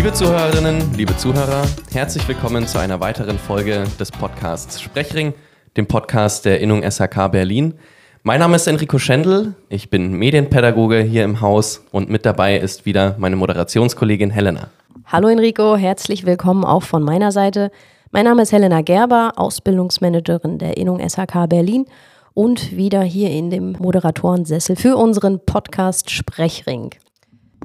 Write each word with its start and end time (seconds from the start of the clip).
Liebe 0.00 0.14
Zuhörerinnen, 0.14 0.94
liebe 0.96 1.14
Zuhörer, 1.18 1.62
herzlich 1.92 2.26
willkommen 2.26 2.66
zu 2.66 2.78
einer 2.78 3.00
weiteren 3.00 3.38
Folge 3.38 3.84
des 4.00 4.10
Podcasts 4.10 4.80
Sprechring, 4.80 5.34
dem 5.76 5.86
Podcast 5.86 6.46
der 6.46 6.60
Innung 6.60 6.82
SHK 6.90 7.28
Berlin. 7.30 7.74
Mein 8.22 8.40
Name 8.40 8.56
ist 8.56 8.66
Enrico 8.66 8.98
Schendl, 8.98 9.54
ich 9.68 9.90
bin 9.90 10.14
Medienpädagoge 10.14 11.02
hier 11.02 11.22
im 11.24 11.42
Haus 11.42 11.84
und 11.92 12.08
mit 12.08 12.24
dabei 12.24 12.56
ist 12.56 12.86
wieder 12.86 13.14
meine 13.18 13.36
Moderationskollegin 13.36 14.30
Helena. 14.30 14.70
Hallo 15.04 15.28
Enrico, 15.28 15.76
herzlich 15.76 16.24
willkommen 16.24 16.64
auch 16.64 16.82
von 16.82 17.02
meiner 17.02 17.30
Seite. 17.30 17.70
Mein 18.10 18.24
Name 18.24 18.40
ist 18.40 18.52
Helena 18.52 18.80
Gerber, 18.80 19.34
Ausbildungsmanagerin 19.36 20.56
der 20.56 20.78
Innung 20.78 21.06
SHK 21.06 21.46
Berlin 21.46 21.84
und 22.32 22.74
wieder 22.74 23.02
hier 23.02 23.28
in 23.28 23.50
dem 23.50 23.72
Moderatorensessel 23.72 24.76
für 24.76 24.96
unseren 24.96 25.44
Podcast 25.44 26.10
Sprechring. 26.10 26.92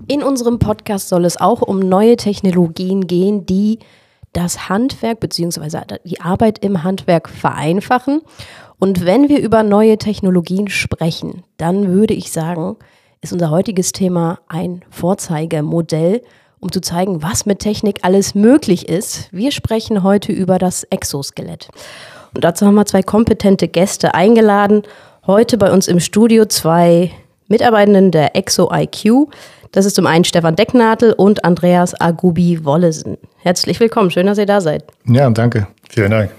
In 0.08 0.24
unserem 0.24 0.60
Podcast 0.60 1.10
soll 1.10 1.26
es 1.26 1.38
auch 1.38 1.62
um 1.62 1.80
neue 1.80 2.16
Technologien 2.16 3.08
gehen, 3.08 3.46
die 3.46 3.80
das 4.34 4.70
Handwerk 4.70 5.20
bzw. 5.20 5.98
die 6.04 6.22
Arbeit 6.22 6.60
im 6.60 6.84
Handwerk 6.84 7.30
vereinfachen. 7.30 8.22
Und 8.80 9.06
wenn 9.06 9.30
wir 9.30 9.40
über 9.40 9.64
neue 9.64 9.98
Technologien 9.98 10.68
sprechen, 10.68 11.44
dann 11.58 11.88
würde 11.88 12.14
ich 12.14 12.32
sagen, 12.32 12.76
ist 13.22 13.34
unser 13.34 13.50
heutiges 13.50 13.94
Thema 13.94 14.40
ein 14.48 14.84
Vorzeigemodell 14.90 16.22
um 16.66 16.72
zu 16.72 16.82
zeigen, 16.82 17.22
was 17.22 17.46
mit 17.46 17.60
Technik 17.60 18.00
alles 18.02 18.34
möglich 18.34 18.90
ist. 18.90 19.30
Wir 19.32 19.52
sprechen 19.52 20.02
heute 20.02 20.32
über 20.32 20.58
das 20.58 20.84
Exoskelett. 20.84 21.70
Und 22.34 22.44
dazu 22.44 22.66
haben 22.66 22.74
wir 22.74 22.88
zwei 22.88 23.04
kompetente 23.04 23.68
Gäste 23.68 24.16
eingeladen. 24.16 24.82
Heute 25.28 25.60
bei 25.60 25.72
uns 25.72 25.88
im 25.88 26.00
Studio 26.00 26.46
zwei 26.46 27.12
Mitarbeitenden 27.48 28.10
der 28.10 28.36
Exo 28.36 28.72
IQ. 28.74 29.30
Das 29.76 29.86
ist 29.86 29.98
zum 29.98 30.08
einen 30.08 30.24
Stefan 30.24 30.56
Decknadel 30.56 31.12
und 31.12 31.44
Andreas 31.44 32.00
Agubi 32.00 32.64
Wollesen. 32.64 33.18
Herzlich 33.40 33.78
willkommen, 33.82 34.10
schön, 34.10 34.26
dass 34.26 34.38
ihr 34.38 34.46
da 34.46 34.62
seid. 34.62 34.86
Ja, 35.06 35.30
danke. 35.30 35.68
Vielen 35.90 36.12
Dank. 36.12 36.32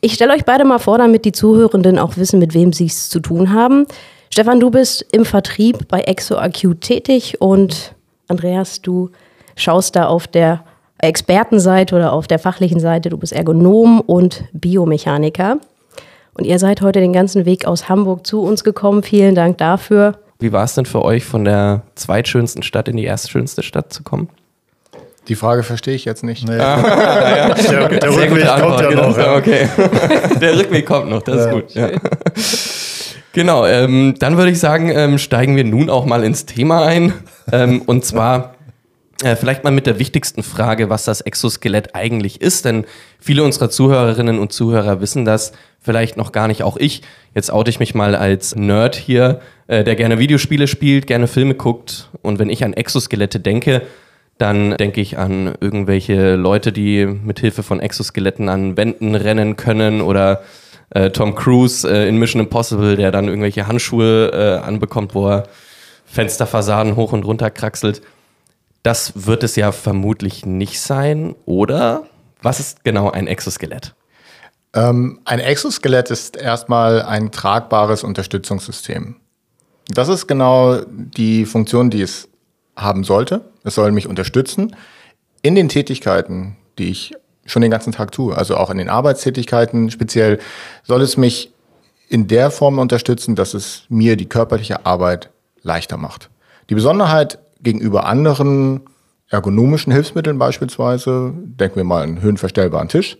Ich 0.00 0.14
stelle 0.14 0.32
euch 0.32 0.44
beide 0.44 0.64
mal 0.64 0.80
vor, 0.80 0.98
damit 0.98 1.24
die 1.24 1.30
Zuhörenden 1.30 2.00
auch 2.00 2.16
wissen, 2.16 2.40
mit 2.40 2.52
wem 2.52 2.72
sie 2.72 2.86
es 2.86 3.10
zu 3.10 3.20
tun 3.20 3.52
haben. 3.54 3.86
Stefan, 4.28 4.58
du 4.58 4.72
bist 4.72 5.06
im 5.12 5.24
Vertrieb 5.24 5.86
bei 5.86 6.00
Exo 6.00 6.36
IQ 6.36 6.80
tätig 6.80 7.40
und 7.40 7.94
Andreas, 8.26 8.82
du 8.82 9.10
schaust 9.54 9.94
da 9.94 10.08
auf 10.08 10.26
der 10.26 10.64
Expertenseite 10.98 11.94
oder 11.94 12.12
auf 12.12 12.26
der 12.26 12.40
fachlichen 12.40 12.80
Seite, 12.80 13.08
du 13.08 13.18
bist 13.18 13.32
Ergonom 13.32 14.00
und 14.00 14.46
Biomechaniker. 14.52 15.58
Und 16.36 16.44
ihr 16.44 16.58
seid 16.58 16.80
heute 16.80 16.98
den 16.98 17.12
ganzen 17.12 17.44
Weg 17.44 17.68
aus 17.68 17.88
Hamburg 17.88 18.26
zu 18.26 18.42
uns 18.42 18.64
gekommen. 18.64 19.04
Vielen 19.04 19.36
Dank 19.36 19.58
dafür. 19.58 20.18
Wie 20.44 20.52
war 20.52 20.64
es 20.64 20.74
denn 20.74 20.84
für 20.84 21.02
euch, 21.02 21.24
von 21.24 21.46
der 21.46 21.80
zweitschönsten 21.94 22.62
Stadt 22.62 22.86
in 22.86 22.98
die 22.98 23.06
erstschönste 23.06 23.62
Stadt 23.62 23.94
zu 23.94 24.02
kommen? 24.02 24.28
Die 25.26 25.36
Frage 25.36 25.62
verstehe 25.62 25.94
ich 25.94 26.04
jetzt 26.04 26.22
nicht. 26.22 26.46
Nee. 26.46 26.58
Ah, 26.60 27.34
ja. 27.34 27.54
Der, 27.54 27.88
der 27.88 28.10
Rückweg 28.10 28.46
kommt 28.46 28.80
ja 28.82 28.90
noch. 28.90 29.16
Ja. 29.16 29.36
Okay. 29.36 29.68
Der 30.42 30.58
Rückweg 30.58 30.84
kommt 30.84 31.08
noch, 31.08 31.22
das 31.22 31.36
ja. 31.36 31.44
ist 31.46 31.50
gut. 31.50 31.74
Ja. 31.74 31.88
Genau, 33.32 33.64
ähm, 33.64 34.16
dann 34.18 34.36
würde 34.36 34.50
ich 34.50 34.60
sagen, 34.60 34.90
ähm, 34.90 35.16
steigen 35.16 35.56
wir 35.56 35.64
nun 35.64 35.88
auch 35.88 36.04
mal 36.04 36.22
ins 36.24 36.44
Thema 36.44 36.84
ein. 36.84 37.14
Ähm, 37.50 37.80
und 37.86 38.04
zwar 38.04 38.53
äh, 39.24 39.36
vielleicht 39.36 39.64
mal 39.64 39.70
mit 39.70 39.86
der 39.86 39.98
wichtigsten 39.98 40.42
Frage, 40.42 40.90
was 40.90 41.04
das 41.04 41.20
Exoskelett 41.22 41.94
eigentlich 41.94 42.40
ist, 42.40 42.64
denn 42.64 42.84
viele 43.18 43.42
unserer 43.42 43.70
Zuhörerinnen 43.70 44.38
und 44.38 44.52
Zuhörer 44.52 45.00
wissen 45.00 45.24
das 45.24 45.52
vielleicht 45.80 46.16
noch 46.16 46.30
gar 46.30 46.46
nicht, 46.46 46.62
auch 46.62 46.76
ich. 46.76 47.02
Jetzt 47.34 47.50
oute 47.50 47.70
ich 47.70 47.80
mich 47.80 47.94
mal 47.94 48.14
als 48.14 48.54
Nerd 48.54 48.96
hier, 48.96 49.40
äh, 49.66 49.82
der 49.82 49.96
gerne 49.96 50.18
Videospiele 50.18 50.68
spielt, 50.68 51.06
gerne 51.06 51.26
Filme 51.26 51.54
guckt 51.54 52.10
und 52.22 52.38
wenn 52.38 52.50
ich 52.50 52.64
an 52.64 52.74
Exoskelette 52.74 53.40
denke, 53.40 53.82
dann 54.38 54.76
denke 54.76 55.00
ich 55.00 55.16
an 55.16 55.54
irgendwelche 55.60 56.34
Leute, 56.34 56.72
die 56.72 57.06
mit 57.06 57.40
Hilfe 57.40 57.62
von 57.62 57.80
Exoskeletten 57.80 58.48
an 58.48 58.76
Wänden 58.76 59.14
rennen 59.14 59.56
können 59.56 60.00
oder 60.00 60.42
äh, 60.90 61.10
Tom 61.10 61.34
Cruise 61.34 61.88
äh, 61.88 62.08
in 62.08 62.18
Mission 62.18 62.42
Impossible, 62.42 62.96
der 62.96 63.10
dann 63.10 63.28
irgendwelche 63.28 63.66
Handschuhe 63.66 64.32
äh, 64.32 64.66
anbekommt, 64.66 65.14
wo 65.14 65.28
er 65.28 65.44
Fensterfassaden 66.04 66.96
hoch 66.96 67.12
und 67.12 67.24
runter 67.24 67.50
kraxelt. 67.50 68.02
Das 68.84 69.26
wird 69.26 69.42
es 69.42 69.56
ja 69.56 69.72
vermutlich 69.72 70.44
nicht 70.44 70.78
sein, 70.78 71.34
oder? 71.46 72.04
Was 72.42 72.60
ist 72.60 72.84
genau 72.84 73.10
ein 73.10 73.26
Exoskelett? 73.26 73.94
Ähm, 74.74 75.20
ein 75.24 75.40
Exoskelett 75.40 76.10
ist 76.10 76.36
erstmal 76.36 77.00
ein 77.00 77.32
tragbares 77.32 78.04
Unterstützungssystem. 78.04 79.16
Das 79.88 80.08
ist 80.08 80.26
genau 80.26 80.82
die 80.86 81.46
Funktion, 81.46 81.88
die 81.88 82.02
es 82.02 82.28
haben 82.76 83.04
sollte. 83.04 83.40
Es 83.64 83.74
soll 83.74 83.90
mich 83.90 84.06
unterstützen 84.06 84.76
in 85.40 85.54
den 85.54 85.70
Tätigkeiten, 85.70 86.58
die 86.78 86.90
ich 86.90 87.14
schon 87.46 87.62
den 87.62 87.70
ganzen 87.70 87.92
Tag 87.92 88.12
tue. 88.12 88.36
Also 88.36 88.58
auch 88.58 88.68
in 88.68 88.76
den 88.76 88.90
Arbeitstätigkeiten 88.90 89.90
speziell 89.90 90.40
soll 90.82 91.00
es 91.00 91.16
mich 91.16 91.54
in 92.08 92.26
der 92.26 92.50
Form 92.50 92.78
unterstützen, 92.78 93.34
dass 93.34 93.54
es 93.54 93.84
mir 93.88 94.16
die 94.16 94.28
körperliche 94.28 94.84
Arbeit 94.84 95.30
leichter 95.62 95.96
macht. 95.96 96.28
Die 96.68 96.74
Besonderheit 96.74 97.38
gegenüber 97.64 98.06
anderen 98.06 98.82
ergonomischen 99.28 99.92
Hilfsmitteln 99.92 100.38
beispielsweise, 100.38 101.32
denken 101.34 101.76
wir 101.76 101.84
mal 101.84 102.02
einen 102.02 102.22
höhenverstellbaren 102.22 102.88
Tisch 102.88 103.18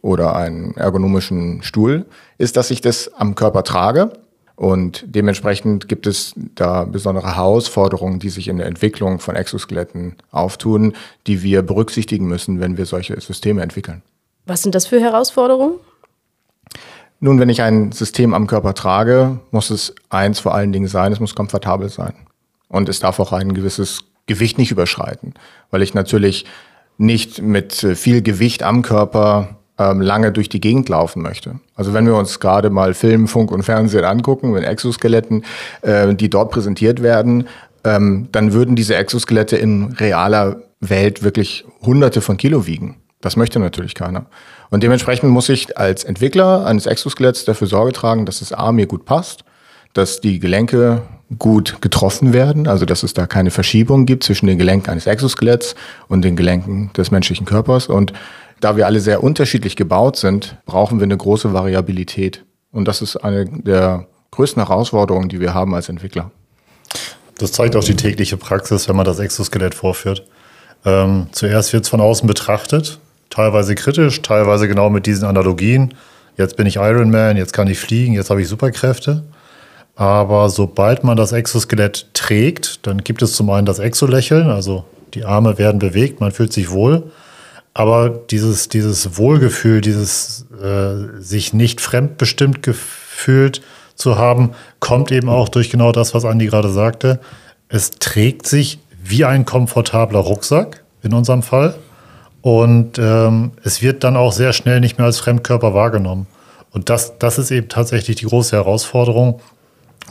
oder 0.00 0.34
einen 0.34 0.74
ergonomischen 0.76 1.62
Stuhl, 1.62 2.06
ist, 2.38 2.56
dass 2.56 2.70
ich 2.70 2.80
das 2.80 3.12
am 3.14 3.34
Körper 3.34 3.62
trage. 3.62 4.12
Und 4.56 5.04
dementsprechend 5.06 5.88
gibt 5.88 6.06
es 6.06 6.34
da 6.54 6.84
besondere 6.84 7.34
Herausforderungen, 7.34 8.18
die 8.18 8.28
sich 8.28 8.48
in 8.48 8.58
der 8.58 8.66
Entwicklung 8.66 9.18
von 9.18 9.34
Exoskeletten 9.34 10.16
auftun, 10.30 10.94
die 11.26 11.42
wir 11.42 11.62
berücksichtigen 11.62 12.26
müssen, 12.26 12.60
wenn 12.60 12.76
wir 12.76 12.84
solche 12.84 13.18
Systeme 13.20 13.62
entwickeln. 13.62 14.02
Was 14.46 14.62
sind 14.62 14.74
das 14.74 14.86
für 14.86 15.00
Herausforderungen? 15.00 15.74
Nun, 17.20 17.38
wenn 17.38 17.48
ich 17.48 17.62
ein 17.62 17.92
System 17.92 18.34
am 18.34 18.46
Körper 18.46 18.74
trage, 18.74 19.40
muss 19.50 19.70
es 19.70 19.94
eins 20.08 20.40
vor 20.40 20.54
allen 20.54 20.72
Dingen 20.72 20.88
sein, 20.88 21.12
es 21.12 21.20
muss 21.20 21.34
komfortabel 21.34 21.88
sein. 21.88 22.14
Und 22.70 22.88
es 22.88 23.00
darf 23.00 23.20
auch 23.20 23.32
ein 23.32 23.52
gewisses 23.52 24.04
Gewicht 24.26 24.56
nicht 24.56 24.70
überschreiten, 24.70 25.34
weil 25.70 25.82
ich 25.82 25.92
natürlich 25.92 26.46
nicht 26.96 27.42
mit 27.42 27.82
äh, 27.82 27.94
viel 27.94 28.22
Gewicht 28.22 28.62
am 28.62 28.80
Körper 28.80 29.58
ähm, 29.76 30.00
lange 30.00 30.30
durch 30.32 30.48
die 30.48 30.60
Gegend 30.60 30.88
laufen 30.88 31.20
möchte. 31.22 31.58
Also 31.74 31.92
wenn 31.92 32.06
wir 32.06 32.14
uns 32.14 32.38
gerade 32.38 32.70
mal 32.70 32.94
Film, 32.94 33.26
Funk 33.26 33.50
und 33.50 33.64
Fernsehen 33.64 34.04
angucken, 34.04 34.54
wenn 34.54 34.62
Exoskeletten, 34.62 35.44
äh, 35.82 36.14
die 36.14 36.30
dort 36.30 36.52
präsentiert 36.52 37.02
werden, 37.02 37.48
ähm, 37.82 38.28
dann 38.30 38.52
würden 38.52 38.76
diese 38.76 38.94
Exoskelette 38.94 39.56
in 39.56 39.92
realer 39.92 40.62
Welt 40.80 41.22
wirklich 41.22 41.64
Hunderte 41.82 42.20
von 42.20 42.36
Kilo 42.36 42.66
wiegen. 42.66 42.96
Das 43.20 43.36
möchte 43.36 43.58
natürlich 43.58 43.94
keiner. 43.94 44.26
Und 44.70 44.82
dementsprechend 44.82 45.30
muss 45.30 45.48
ich 45.48 45.76
als 45.76 46.04
Entwickler 46.04 46.64
eines 46.64 46.86
Exoskeletts 46.86 47.44
dafür 47.44 47.66
Sorge 47.66 47.92
tragen, 47.92 48.26
dass 48.26 48.40
es 48.40 48.52
A 48.52 48.72
mir 48.72 48.86
gut 48.86 49.04
passt, 49.04 49.44
dass 49.92 50.20
die 50.20 50.38
Gelenke 50.38 51.02
gut 51.38 51.80
getroffen 51.80 52.32
werden, 52.32 52.66
also 52.66 52.84
dass 52.84 53.02
es 53.02 53.14
da 53.14 53.26
keine 53.26 53.50
Verschiebung 53.50 54.04
gibt 54.04 54.24
zwischen 54.24 54.46
den 54.46 54.58
Gelenken 54.58 54.90
eines 54.90 55.06
Exoskeletts 55.06 55.74
und 56.08 56.22
den 56.22 56.36
Gelenken 56.36 56.90
des 56.96 57.10
menschlichen 57.10 57.46
Körpers. 57.46 57.86
Und 57.86 58.12
da 58.60 58.76
wir 58.76 58.86
alle 58.86 59.00
sehr 59.00 59.22
unterschiedlich 59.22 59.76
gebaut 59.76 60.16
sind, 60.16 60.56
brauchen 60.66 60.98
wir 60.98 61.04
eine 61.04 61.16
große 61.16 61.52
Variabilität. 61.52 62.44
Und 62.72 62.88
das 62.88 63.00
ist 63.00 63.16
eine 63.16 63.46
der 63.46 64.06
größten 64.32 64.64
Herausforderungen, 64.64 65.28
die 65.28 65.40
wir 65.40 65.54
haben 65.54 65.74
als 65.74 65.88
Entwickler. 65.88 66.30
Das 67.38 67.52
zeigt 67.52 67.74
auch 67.74 67.84
die 67.84 67.96
tägliche 67.96 68.36
Praxis, 68.36 68.88
wenn 68.88 68.96
man 68.96 69.06
das 69.06 69.18
Exoskelett 69.18 69.74
vorführt. 69.74 70.26
Ähm, 70.84 71.28
zuerst 71.32 71.72
wird 71.72 71.84
es 71.84 71.88
von 71.88 72.00
außen 72.00 72.26
betrachtet, 72.26 72.98
teilweise 73.30 73.74
kritisch, 73.74 74.20
teilweise 74.22 74.68
genau 74.68 74.90
mit 74.90 75.06
diesen 75.06 75.24
Analogien. 75.24 75.94
Jetzt 76.36 76.56
bin 76.56 76.66
ich 76.66 76.76
Iron 76.76 77.10
Man, 77.10 77.36
jetzt 77.36 77.52
kann 77.52 77.68
ich 77.68 77.78
fliegen, 77.78 78.14
jetzt 78.14 78.30
habe 78.30 78.42
ich 78.42 78.48
Superkräfte. 78.48 79.24
Aber 80.00 80.48
sobald 80.48 81.04
man 81.04 81.18
das 81.18 81.32
Exoskelett 81.32 82.06
trägt, 82.14 82.86
dann 82.86 83.04
gibt 83.04 83.20
es 83.20 83.34
zum 83.34 83.50
einen 83.50 83.66
das 83.66 83.78
Exolächeln, 83.78 84.48
also 84.48 84.84
die 85.12 85.26
Arme 85.26 85.58
werden 85.58 85.78
bewegt, 85.78 86.22
man 86.22 86.32
fühlt 86.32 86.54
sich 86.54 86.70
wohl. 86.70 87.10
Aber 87.74 88.08
dieses, 88.08 88.70
dieses 88.70 89.18
Wohlgefühl, 89.18 89.82
dieses 89.82 90.46
äh, 90.58 91.20
sich 91.20 91.52
nicht 91.52 91.82
fremdbestimmt 91.82 92.62
gefühlt 92.62 93.60
zu 93.94 94.16
haben, 94.16 94.52
kommt 94.78 95.12
eben 95.12 95.28
auch 95.28 95.50
durch 95.50 95.68
genau 95.68 95.92
das, 95.92 96.14
was 96.14 96.24
Andi 96.24 96.46
gerade 96.46 96.70
sagte. 96.70 97.20
Es 97.68 97.90
trägt 97.90 98.46
sich 98.46 98.78
wie 99.04 99.26
ein 99.26 99.44
komfortabler 99.44 100.20
Rucksack 100.20 100.82
in 101.02 101.12
unserem 101.12 101.42
Fall. 101.42 101.74
Und 102.40 102.98
ähm, 102.98 103.50
es 103.64 103.82
wird 103.82 104.02
dann 104.02 104.16
auch 104.16 104.32
sehr 104.32 104.54
schnell 104.54 104.80
nicht 104.80 104.96
mehr 104.96 105.04
als 105.04 105.18
Fremdkörper 105.18 105.74
wahrgenommen. 105.74 106.26
Und 106.70 106.88
das, 106.88 107.18
das 107.18 107.38
ist 107.38 107.50
eben 107.50 107.68
tatsächlich 107.68 108.16
die 108.16 108.24
große 108.24 108.56
Herausforderung, 108.56 109.42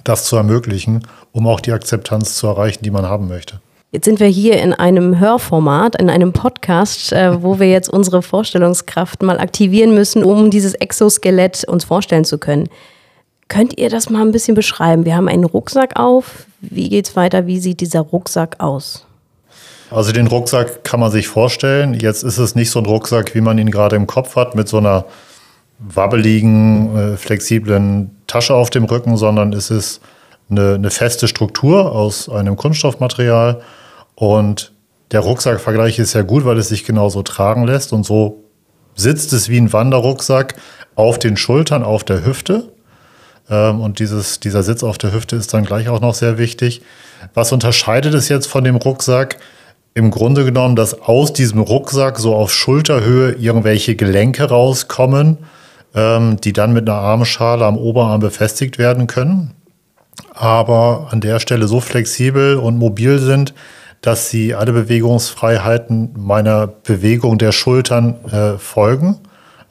das 0.04 0.26
zu 0.26 0.36
ermöglichen, 0.36 1.08
um 1.32 1.48
auch 1.48 1.60
die 1.60 1.72
Akzeptanz 1.72 2.36
zu 2.36 2.48
erreichen, 2.48 2.84
die 2.84 2.92
man 2.92 3.06
haben 3.06 3.28
möchte. 3.28 3.60
Jetzt 3.92 4.06
sind 4.06 4.20
wir 4.20 4.28
hier 4.28 4.62
in 4.62 4.74
einem 4.74 5.20
Hörformat, 5.20 6.00
in 6.00 6.12
einem 6.12 6.32
Podcast, 6.32 7.12
äh, 7.12 7.42
wo 7.42 7.60
wir 7.60 7.70
jetzt 7.70 7.90
unsere 7.90 8.22
Vorstellungskraft 8.22 9.24
mal 9.24 9.40
aktivieren 9.40 9.96
müssen, 9.96 10.24
um 10.24 10.52
dieses 10.52 10.76
Exoskelett 10.76 11.64
uns 11.64 11.86
vorstellen 11.86 12.24
zu 12.24 12.38
können. 12.38 12.70
Könnt 13.48 13.80
ihr 13.80 13.90
das 13.90 14.12
mal 14.12 14.22
ein 14.22 14.32
bisschen 14.32 14.54
beschreiben? 14.54 15.06
Wir 15.06 15.16
haben 15.16 15.28
einen 15.28 15.44
Rucksack 15.44 16.00
auf. 16.00 16.46
Wie 16.62 16.88
geht's 16.88 17.16
weiter? 17.16 17.48
Wie 17.48 17.60
sieht 17.60 17.82
dieser 17.82 18.02
Rucksack 18.02 18.58
aus? 18.60 19.08
Also 19.90 20.12
den 20.12 20.28
Rucksack 20.28 20.84
kann 20.84 21.00
man 21.00 21.10
sich 21.10 21.28
vorstellen. 21.28 21.96
Jetzt 21.96 22.24
ist 22.24 22.38
es 22.38 22.54
nicht 22.54 22.70
so 22.70 22.78
ein 22.78 22.86
Rucksack, 22.86 23.34
wie 23.34 23.42
man 23.42 23.58
ihn 23.58 23.72
gerade 23.72 23.96
im 23.96 24.06
Kopf 24.06 24.36
hat, 24.36 24.54
mit 24.54 24.68
so 24.68 24.78
einer 24.78 25.06
wabbeligen, 25.80 26.96
äh, 26.96 27.18
flexiblen 27.18 28.12
Tasche 28.30 28.54
auf 28.54 28.70
dem 28.70 28.86
Rücken, 28.86 29.18
sondern 29.18 29.54
es 29.54 29.70
ist 29.70 30.02
eine, 30.50 30.76
eine 30.76 30.90
feste 30.90 31.28
Struktur 31.28 31.92
aus 31.92 32.30
einem 32.30 32.56
Kunststoffmaterial. 32.56 33.62
Und 34.16 34.72
der 35.12 35.22
Rucksackvergleich 35.22 36.00
ist 36.00 36.14
ja 36.14 36.22
gut, 36.22 36.46
weil 36.46 36.58
es 36.58 36.70
sich 36.70 36.86
genauso 36.86 37.24
tragen 37.24 37.66
lässt. 37.66 37.94
Und 37.94 38.06
so 38.06 38.44
sitzt 38.96 39.34
es 39.34 39.50
wie 39.50 39.60
ein 39.60 39.74
Wanderrucksack 39.74 40.56
auf 40.96 41.20
den 41.20 41.38
Schultern, 41.38 41.84
auf 41.84 42.04
der 42.04 42.26
Hüfte. 42.26 42.72
Ähm, 43.50 43.82
und 43.82 44.00
dieses, 44.00 44.40
dieser 44.40 44.64
Sitz 44.64 44.84
auf 44.84 44.98
der 44.98 45.14
Hüfte 45.14 45.36
ist 45.36 45.54
dann 45.54 45.66
gleich 45.66 45.90
auch 45.90 46.02
noch 46.02 46.14
sehr 46.14 46.38
wichtig. 46.38 46.82
Was 47.34 47.52
unterscheidet 47.52 48.14
es 48.14 48.30
jetzt 48.30 48.48
von 48.48 48.64
dem 48.64 48.76
Rucksack? 48.76 49.38
Im 49.96 50.12
Grunde 50.12 50.46
genommen, 50.46 50.76
dass 50.76 51.02
aus 51.02 51.34
diesem 51.34 51.60
Rucksack 51.60 52.20
so 52.20 52.36
auf 52.36 52.54
Schulterhöhe 52.54 53.34
irgendwelche 53.34 53.96
Gelenke 53.96 54.46
rauskommen, 54.46 55.40
ähm, 55.96 56.40
die 56.42 56.54
dann 56.54 56.74
mit 56.74 56.90
einer 56.90 57.00
Armschale 57.00 57.66
am 57.66 57.78
Oberarm 57.78 58.20
befestigt 58.20 58.78
werden 58.78 59.08
können. 59.08 59.56
Aber 60.34 61.08
an 61.12 61.22
der 61.22 61.40
Stelle 61.40 61.68
so 61.68 61.80
flexibel 61.80 62.58
und 62.58 62.78
mobil 62.78 63.20
sind, 63.20 63.54
dass 64.02 64.30
sie 64.30 64.56
alle 64.56 64.72
Bewegungsfreiheiten 64.72 66.14
meiner 66.18 66.68
Bewegung 66.68 67.38
der 67.38 67.52
Schultern 67.52 68.16
äh, 68.32 68.58
folgen. 68.58 69.20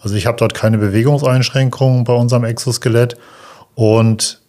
Also 0.00 0.14
ich 0.14 0.26
habe 0.26 0.36
dort 0.36 0.54
keine 0.54 0.78
Bewegungseinschränkungen 0.78 2.04
bei 2.04 2.12
unserem 2.12 2.44
Exoskelett. 2.44 3.16
Und 3.74 4.40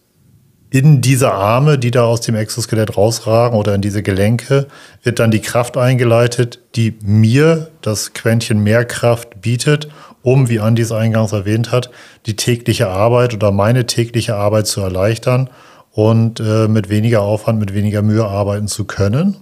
in 0.72 1.02
diese 1.02 1.32
Arme, 1.32 1.80
die 1.80 1.92
da 1.92 2.04
aus 2.04 2.22
dem 2.22 2.36
Exoskelett 2.36 2.96
rausragen 2.96 3.58
oder 3.58 3.74
in 3.74 3.82
diese 3.82 4.04
Gelenke, 4.04 4.68
wird 5.02 5.20
dann 5.20 5.32
die 5.32 5.42
Kraft 5.42 5.78
eingeleitet, 5.78 6.60
die 6.76 6.96
mir 7.02 7.70
das 7.82 8.14
Quäntchen 8.14 8.62
mehr 8.62 8.86
Kraft 8.86 9.42
bietet, 9.42 9.90
um, 10.22 10.50
wie 10.50 10.60
Andi 10.60 10.82
es 10.82 10.92
eingangs 10.92 11.32
erwähnt 11.32 11.72
hat, 11.72 11.90
die 12.26 12.36
tägliche 12.36 12.90
Arbeit 12.90 13.34
oder 13.34 13.52
meine 13.52 13.86
tägliche 13.86 14.36
Arbeit 14.36 14.68
zu 14.68 14.82
erleichtern 14.82 15.50
und 15.92 16.40
äh, 16.40 16.68
mit 16.68 16.90
weniger 16.90 17.22
Aufwand, 17.22 17.60
mit 17.60 17.74
weniger 17.74 18.02
Mühe 18.02 18.26
arbeiten 18.26 18.68
zu 18.68 18.86
können. 18.86 19.38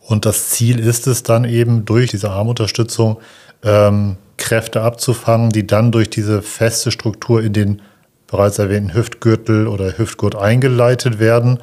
Und 0.00 0.26
das 0.26 0.50
Ziel 0.50 0.78
ist 0.78 1.06
es 1.06 1.22
dann 1.22 1.44
eben 1.44 1.84
durch 1.84 2.10
diese 2.10 2.30
Armunterstützung 2.30 3.18
ähm, 3.62 4.16
Kräfte 4.36 4.82
abzufangen, 4.82 5.50
die 5.50 5.66
dann 5.66 5.92
durch 5.92 6.10
diese 6.10 6.42
feste 6.42 6.90
Struktur 6.90 7.42
in 7.42 7.52
den 7.52 7.82
bereits 8.26 8.58
erwähnten 8.58 8.94
Hüftgürtel 8.94 9.68
oder 9.68 9.96
Hüftgurt 9.98 10.34
eingeleitet 10.34 11.18
werden, 11.18 11.58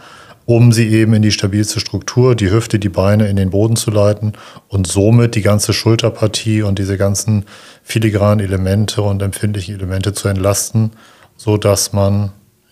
um 0.49 0.71
sie 0.71 0.89
eben 0.89 1.13
in 1.13 1.21
die 1.21 1.31
stabilste 1.31 1.79
Struktur, 1.79 2.33
die 2.33 2.49
Hüfte, 2.49 2.79
die 2.79 2.89
Beine 2.89 3.27
in 3.27 3.35
den 3.35 3.51
Boden 3.51 3.75
zu 3.75 3.91
leiten 3.91 4.33
und 4.67 4.87
somit 4.87 5.35
die 5.35 5.43
ganze 5.43 5.73
Schulterpartie 5.73 6.63
und 6.63 6.79
diese 6.79 6.97
ganzen 6.97 7.45
filigranen 7.83 8.43
Elemente 8.43 9.03
und 9.03 9.21
empfindlichen 9.21 9.75
Elemente 9.75 10.11
zu 10.13 10.27
entlasten, 10.27 10.93
so 11.37 11.57
dass 11.57 11.93
man 11.93 12.31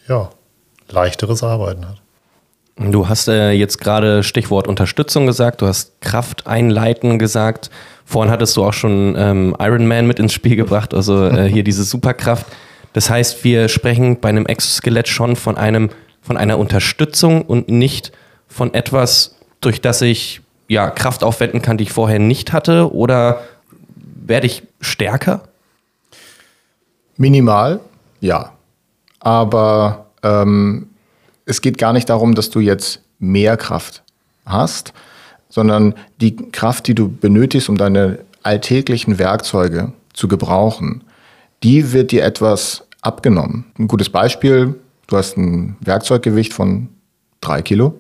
ja 0.09 0.31
leichteres 0.89 1.44
Arbeiten 1.44 1.88
hat. 1.88 2.01
Du 2.77 3.07
hast 3.07 3.27
äh, 3.27 3.51
jetzt 3.51 3.77
gerade 3.79 4.24
Stichwort 4.24 4.68
Unterstützung 4.68 5.27
gesagt, 5.27 5.62
du 5.62 5.68
hast 5.68 6.01
Kraft 6.01 6.47
einleiten 6.47 7.19
gesagt. 7.19 7.69
Vorhin 8.06 8.31
hattest 8.31 8.57
du 8.57 8.65
auch 8.65 8.74
schon 8.74 9.13
ähm, 9.15 9.56
Iron 9.59 9.85
Man 9.85 10.07
mit 10.07 10.18
ins 10.18 10.33
Spiel 10.33 10.56
gebracht, 10.56 10.95
also 10.95 11.27
äh, 11.27 11.47
hier 11.47 11.63
diese 11.63 11.83
Superkraft. 11.83 12.47
Das 12.94 13.12
heißt, 13.12 13.44
wir 13.44 13.69
sprechen 13.69 14.19
bei 14.19 14.29
einem 14.29 14.47
Exoskelett 14.47 15.07
schon 15.07 15.35
von 15.35 15.57
einem, 15.57 15.91
von 16.27 16.35
einer 16.35 16.59
Unterstützung 16.59 17.41
und 17.41 17.69
nicht 17.69 18.12
von 18.50 18.74
etwas, 18.74 19.38
durch 19.62 19.79
das 19.79 20.01
ich 20.01 20.41
ja 20.68 20.89
Kraft 20.89 21.24
aufwenden 21.24 21.62
kann, 21.62 21.77
die 21.77 21.85
ich 21.85 21.94
vorher 21.94 22.19
nicht 22.19 22.51
hatte, 22.51 22.94
oder 22.94 23.44
werde 23.95 24.45
ich 24.45 24.63
stärker? 24.81 25.44
Minimal, 27.15 27.79
ja. 28.19 28.51
Aber 29.21 30.07
ähm, 30.21 30.89
es 31.45 31.62
geht 31.62 31.77
gar 31.77 31.94
nicht 31.94 32.09
darum, 32.09 32.35
dass 32.35 32.50
du 32.50 32.59
jetzt 32.59 33.01
mehr 33.19 33.56
Kraft 33.56 34.03
hast, 34.45 34.91
sondern 35.47 35.95
die 36.19 36.35
Kraft, 36.35 36.88
die 36.88 36.94
du 36.94 37.07
benötigst, 37.07 37.69
um 37.69 37.77
deine 37.77 38.19
alltäglichen 38.44 39.18
Werkzeuge 39.18 39.94
zu 40.12 40.27
gebrauchen, 40.27 41.06
die 41.63 41.94
wird 41.94 42.12
dir 42.12 42.25
etwas 42.25 42.83
abgenommen. 43.01 43.63
Ein 43.79 43.88
gutes 43.88 44.09
Beispiel, 44.09 44.75
du 45.07 45.18
hast 45.18 45.38
ein 45.38 45.75
Werkzeuggewicht 45.80 46.54
von 46.54 46.89
drei 47.42 47.62
Kilo 47.62 47.95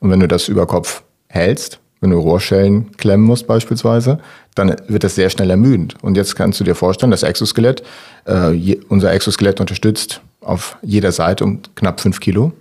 und 0.00 0.10
wenn 0.10 0.20
du 0.20 0.28
das 0.28 0.48
über 0.48 0.66
Kopf 0.66 1.02
hältst, 1.28 1.78
wenn 2.00 2.10
du 2.10 2.18
Rohrschellen 2.18 2.90
klemmen 2.96 3.24
musst 3.24 3.46
beispielsweise, 3.46 4.18
dann 4.56 4.74
wird 4.88 5.04
das 5.04 5.14
sehr 5.14 5.30
schnell 5.30 5.50
ermüdend. 5.50 5.94
Und 6.02 6.16
jetzt 6.16 6.34
kannst 6.34 6.58
du 6.58 6.64
dir 6.64 6.74
vorstellen, 6.74 7.12
das 7.12 7.22
Exoskelett, 7.22 7.84
äh, 8.26 8.50
je, 8.50 8.80
unser 8.88 9.12
Exoskelett 9.12 9.60
unterstützt 9.60 10.20
auf 10.40 10.76
jeder 10.82 11.12
Seite 11.12 11.44
um 11.44 11.60
knapp 11.76 12.00
fünf 12.00 12.18
Kilo. 12.18 12.52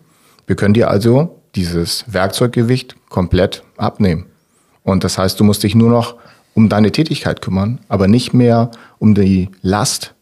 Wir 0.46 0.56
können 0.56 0.76
dir 0.76 0.90
also 0.90 1.42
dieses 1.56 2.06
Werkzeuggewicht 2.08 2.96
komplett 3.10 3.64
abnehmen. 3.78 4.28
Und 4.84 5.04
das 5.04 5.18
heißt, 5.18 5.40
du 5.40 5.44
musst 5.44 5.64
dich 5.64 5.74
nur 5.74 5.90
noch 5.90 6.16
um 6.54 6.70
deine 6.70 6.92
Tätigkeit 6.92 7.42
kümmern, 7.42 7.80
aber 7.88 8.08
nicht 8.08 8.34
mehr 8.34 8.70
um 9.00 9.16
die 9.16 9.50
Last, 9.62 10.14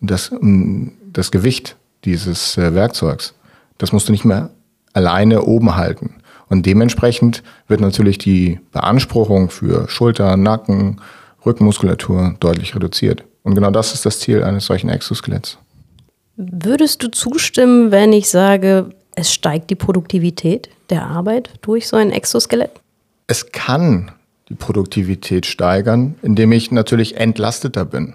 das, 0.00 0.28
um 0.28 0.92
das 1.12 1.30
Gewicht 1.32 1.76
dieses 2.04 2.56
äh, 2.56 2.74
Werkzeugs. 2.74 3.34
Das 3.78 3.92
musst 3.92 4.08
du 4.08 4.12
nicht 4.12 4.24
mehr 4.24 4.50
alleine 4.92 5.42
oben 5.42 5.76
halten. 5.76 6.16
Und 6.48 6.66
dementsprechend 6.66 7.42
wird 7.68 7.80
natürlich 7.80 8.18
die 8.18 8.58
Beanspruchung 8.72 9.50
für 9.50 9.88
Schulter, 9.88 10.36
Nacken, 10.36 11.00
Rückenmuskulatur 11.46 12.34
deutlich 12.40 12.74
reduziert. 12.74 13.24
Und 13.42 13.54
genau 13.54 13.70
das 13.70 13.94
ist 13.94 14.04
das 14.04 14.18
Ziel 14.18 14.42
eines 14.42 14.66
solchen 14.66 14.90
Exoskeletts. 14.90 15.58
Würdest 16.36 17.02
du 17.02 17.08
zustimmen, 17.08 17.90
wenn 17.90 18.12
ich 18.12 18.28
sage, 18.28 18.90
es 19.14 19.32
steigt 19.32 19.70
die 19.70 19.74
Produktivität 19.74 20.70
der 20.90 21.06
Arbeit 21.06 21.50
durch 21.62 21.86
so 21.86 21.96
ein 21.96 22.10
Exoskelett? 22.10 22.70
Es 23.26 23.52
kann 23.52 24.10
die 24.48 24.54
Produktivität 24.54 25.46
steigern, 25.46 26.16
indem 26.22 26.52
ich 26.52 26.72
natürlich 26.72 27.16
entlasteter 27.16 27.84
bin. 27.84 28.14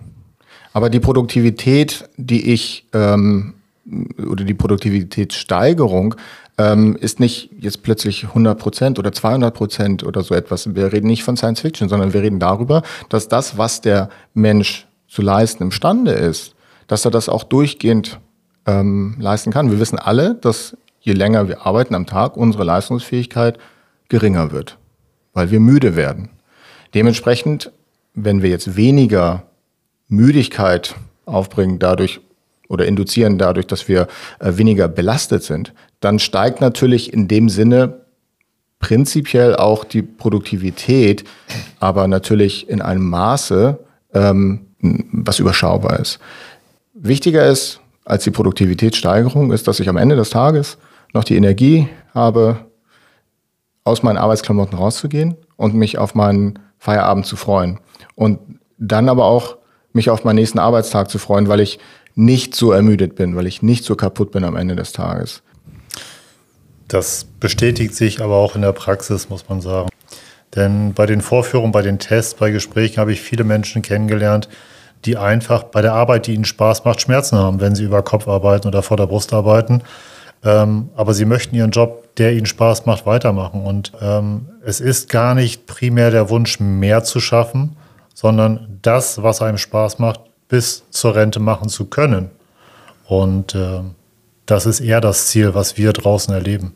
Aber 0.73 0.89
die 0.89 0.99
Produktivität, 0.99 2.09
die 2.17 2.51
ich 2.51 2.85
ähm, 2.93 3.53
oder 4.17 4.43
die 4.43 4.53
Produktivitätssteigerung 4.53 6.15
ähm, 6.57 6.95
ist 6.95 7.19
nicht 7.19 7.51
jetzt 7.59 7.83
plötzlich 7.83 8.25
100 8.25 8.57
Prozent 8.57 8.99
oder 8.99 9.11
200 9.11 9.53
Prozent 9.53 10.03
oder 10.03 10.23
so 10.23 10.33
etwas. 10.33 10.73
Wir 10.73 10.91
reden 10.91 11.07
nicht 11.07 11.23
von 11.23 11.37
Science 11.37 11.61
Fiction, 11.61 11.89
sondern 11.89 12.13
wir 12.13 12.21
reden 12.21 12.39
darüber, 12.39 12.81
dass 13.09 13.27
das, 13.27 13.57
was 13.57 13.81
der 13.81 14.09
Mensch 14.33 14.87
zu 15.07 15.21
leisten 15.21 15.63
imstande 15.63 16.11
ist, 16.11 16.55
dass 16.87 17.05
er 17.05 17.11
das 17.11 17.29
auch 17.29 17.43
durchgehend 17.43 18.19
ähm, 18.65 19.15
leisten 19.19 19.51
kann. 19.51 19.71
Wir 19.71 19.79
wissen 19.79 19.99
alle, 19.99 20.35
dass 20.35 20.75
je 20.99 21.13
länger 21.13 21.47
wir 21.47 21.65
arbeiten 21.65 21.95
am 21.95 22.07
Tag, 22.07 22.37
unsere 22.37 22.63
Leistungsfähigkeit 22.63 23.59
geringer 24.09 24.51
wird, 24.51 24.77
weil 25.33 25.51
wir 25.51 25.59
müde 25.59 25.95
werden. 25.95 26.29
Dementsprechend, 26.93 27.71
wenn 28.13 28.41
wir 28.41 28.49
jetzt 28.49 28.75
weniger 28.75 29.43
Müdigkeit 30.07 30.95
aufbringen, 31.25 31.79
dadurch 31.79 32.21
oder 32.67 32.85
induzieren 32.85 33.37
dadurch, 33.37 33.67
dass 33.67 33.87
wir 33.87 34.07
äh, 34.39 34.57
weniger 34.57 34.87
belastet 34.87 35.43
sind, 35.43 35.73
dann 35.99 36.19
steigt 36.19 36.61
natürlich 36.61 37.13
in 37.13 37.27
dem 37.27 37.49
Sinne 37.49 38.05
prinzipiell 38.79 39.55
auch 39.55 39.83
die 39.83 40.01
Produktivität, 40.01 41.23
aber 41.79 42.07
natürlich 42.07 42.69
in 42.69 42.81
einem 42.81 43.09
Maße, 43.09 43.79
ähm, 44.13 44.67
was 44.79 45.39
überschaubar 45.39 45.99
ist. 45.99 46.19
Wichtiger 46.93 47.47
ist 47.47 47.79
als 48.03 48.23
die 48.23 48.31
Produktivitätssteigerung 48.31 49.51
ist, 49.51 49.67
dass 49.67 49.79
ich 49.79 49.89
am 49.89 49.97
Ende 49.97 50.15
des 50.15 50.29
Tages 50.29 50.77
noch 51.13 51.23
die 51.23 51.35
Energie 51.35 51.89
habe, 52.13 52.57
aus 53.83 54.03
meinen 54.03 54.17
Arbeitsklamotten 54.17 54.77
rauszugehen 54.77 55.35
und 55.57 55.73
mich 55.75 55.97
auf 55.97 56.15
meinen 56.15 56.59
Feierabend 56.77 57.25
zu 57.25 57.35
freuen. 57.35 57.79
Und 58.15 58.39
dann 58.77 59.09
aber 59.09 59.25
auch 59.25 59.57
mich 59.93 60.09
auf 60.09 60.23
meinen 60.23 60.35
nächsten 60.35 60.59
Arbeitstag 60.59 61.09
zu 61.09 61.19
freuen, 61.19 61.47
weil 61.47 61.59
ich 61.59 61.79
nicht 62.15 62.55
so 62.55 62.71
ermüdet 62.71 63.15
bin, 63.15 63.35
weil 63.35 63.45
ich 63.45 63.61
nicht 63.61 63.83
so 63.83 63.95
kaputt 63.95 64.31
bin 64.31 64.43
am 64.43 64.55
Ende 64.55 64.75
des 64.75 64.93
Tages. 64.93 65.43
Das 66.87 67.25
bestätigt 67.39 67.93
sich 67.93 68.21
aber 68.21 68.35
auch 68.35 68.55
in 68.55 68.61
der 68.61 68.71
Praxis, 68.71 69.29
muss 69.29 69.47
man 69.49 69.61
sagen. 69.61 69.89
Denn 70.55 70.93
bei 70.93 71.05
den 71.05 71.21
Vorführungen, 71.21 71.71
bei 71.71 71.81
den 71.81 71.99
Tests, 71.99 72.35
bei 72.35 72.51
Gesprächen 72.51 72.97
habe 72.97 73.11
ich 73.11 73.21
viele 73.21 73.43
Menschen 73.43 73.81
kennengelernt, 73.81 74.47
die 75.03 75.17
einfach 75.17 75.63
bei 75.63 75.81
der 75.81 75.93
Arbeit, 75.93 76.27
die 76.27 76.33
ihnen 76.33 76.45
Spaß 76.45 76.85
macht, 76.85 77.01
Schmerzen 77.01 77.37
haben, 77.37 77.59
wenn 77.59 77.75
sie 77.75 77.83
über 77.83 78.01
Kopf 78.01 78.27
arbeiten 78.27 78.67
oder 78.67 78.81
vor 78.81 78.97
der 78.97 79.07
Brust 79.07 79.33
arbeiten. 79.33 79.81
Ähm, 80.43 80.89
aber 80.95 81.13
sie 81.13 81.25
möchten 81.25 81.55
ihren 81.55 81.71
Job, 81.71 82.15
der 82.15 82.33
ihnen 82.33 82.45
Spaß 82.45 82.85
macht, 82.85 83.05
weitermachen. 83.05 83.65
Und 83.65 83.91
ähm, 83.99 84.47
es 84.63 84.79
ist 84.79 85.09
gar 85.09 85.35
nicht 85.35 85.65
primär 85.65 86.11
der 86.11 86.29
Wunsch, 86.29 86.59
mehr 86.59 87.03
zu 87.03 87.19
schaffen, 87.19 87.75
sondern 88.13 88.79
das, 88.81 89.21
was 89.21 89.41
einem 89.41 89.57
Spaß 89.57 89.99
macht, 89.99 90.21
bis 90.47 90.83
zur 90.89 91.15
Rente 91.15 91.39
machen 91.39 91.69
zu 91.69 91.85
können. 91.85 92.29
Und 93.07 93.55
äh, 93.55 93.81
das 94.45 94.65
ist 94.65 94.79
eher 94.79 95.01
das 95.01 95.27
Ziel, 95.27 95.53
was 95.53 95.77
wir 95.77 95.93
draußen 95.93 96.33
erleben. 96.33 96.73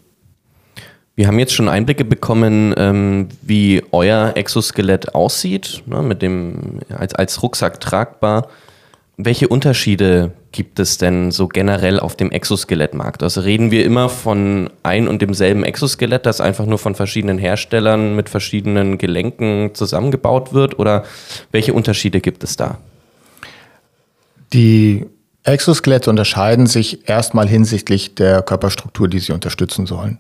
Wir 1.15 1.27
haben 1.27 1.37
jetzt 1.37 1.53
schon 1.53 1.67
Einblicke 1.67 2.05
bekommen, 2.05 2.73
ähm, 2.77 3.27
wie 3.41 3.83
euer 3.91 4.31
Exoskelett 4.35 5.13
aussieht, 5.15 5.83
ne, 5.85 6.01
mit 6.01 6.21
dem 6.21 6.79
als, 6.97 7.13
als 7.13 7.43
Rucksack 7.43 7.81
tragbar. 7.81 8.47
Welche 9.17 9.49
Unterschiede 9.49 10.31
gibt 10.53 10.79
es 10.79 10.97
denn 10.97 11.31
so 11.31 11.49
generell 11.49 11.99
auf 11.99 12.15
dem 12.15 12.31
Exoskelettmarkt? 12.31 13.21
Also 13.21 13.41
reden 13.41 13.69
wir 13.69 13.83
immer 13.83 14.07
von 14.07 14.69
ein 14.81 15.09
und 15.09 15.21
demselben 15.21 15.65
Exoskelett, 15.65 16.25
das 16.25 16.39
einfach 16.39 16.65
nur 16.65 16.77
von 16.77 16.95
verschiedenen 16.95 17.37
Herstellern 17.37 18.15
mit 18.15 18.29
verschiedenen 18.29 18.97
Gelenken 18.97 19.75
zusammengebaut 19.75 20.53
wird? 20.53 20.79
Oder 20.79 21.03
welche 21.51 21.73
Unterschiede 21.73 22.21
gibt 22.21 22.45
es 22.45 22.55
da? 22.55 22.77
Die 24.53 25.05
Exoskelette 25.43 26.09
unterscheiden 26.09 26.67
sich 26.67 27.07
erstmal 27.07 27.47
hinsichtlich 27.47 28.15
der 28.15 28.41
Körperstruktur, 28.41 29.07
die 29.07 29.19
sie 29.19 29.31
unterstützen 29.31 29.85
sollen. 29.85 30.19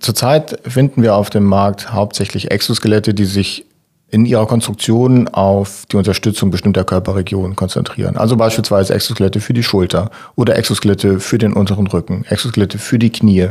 Zurzeit 0.00 0.60
finden 0.64 1.02
wir 1.02 1.16
auf 1.16 1.30
dem 1.30 1.44
Markt 1.44 1.92
hauptsächlich 1.92 2.50
Exoskelette, 2.50 3.14
die 3.14 3.24
sich 3.24 3.66
in 4.10 4.24
ihrer 4.24 4.46
Konstruktion 4.46 5.28
auf 5.28 5.84
die 5.90 5.96
Unterstützung 5.96 6.50
bestimmter 6.50 6.84
Körperregionen 6.84 7.56
konzentrieren. 7.56 8.16
Also 8.16 8.36
beispielsweise 8.36 8.94
Exoskelette 8.94 9.40
für 9.40 9.52
die 9.52 9.62
Schulter 9.62 10.10
oder 10.34 10.56
Exoskelette 10.56 11.20
für 11.20 11.36
den 11.36 11.52
unteren 11.52 11.86
Rücken, 11.86 12.24
Exoskelette 12.24 12.78
für 12.78 12.98
die 12.98 13.10
Knie. 13.10 13.48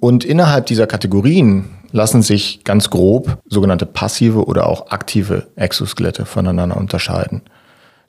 Und 0.00 0.24
innerhalb 0.24 0.66
dieser 0.66 0.86
Kategorien 0.86 1.68
lassen 1.90 2.22
sich 2.22 2.64
ganz 2.64 2.88
grob 2.88 3.38
sogenannte 3.46 3.84
passive 3.84 4.46
oder 4.46 4.66
auch 4.66 4.90
aktive 4.90 5.48
Exoskelette 5.56 6.24
voneinander 6.24 6.78
unterscheiden. 6.78 7.42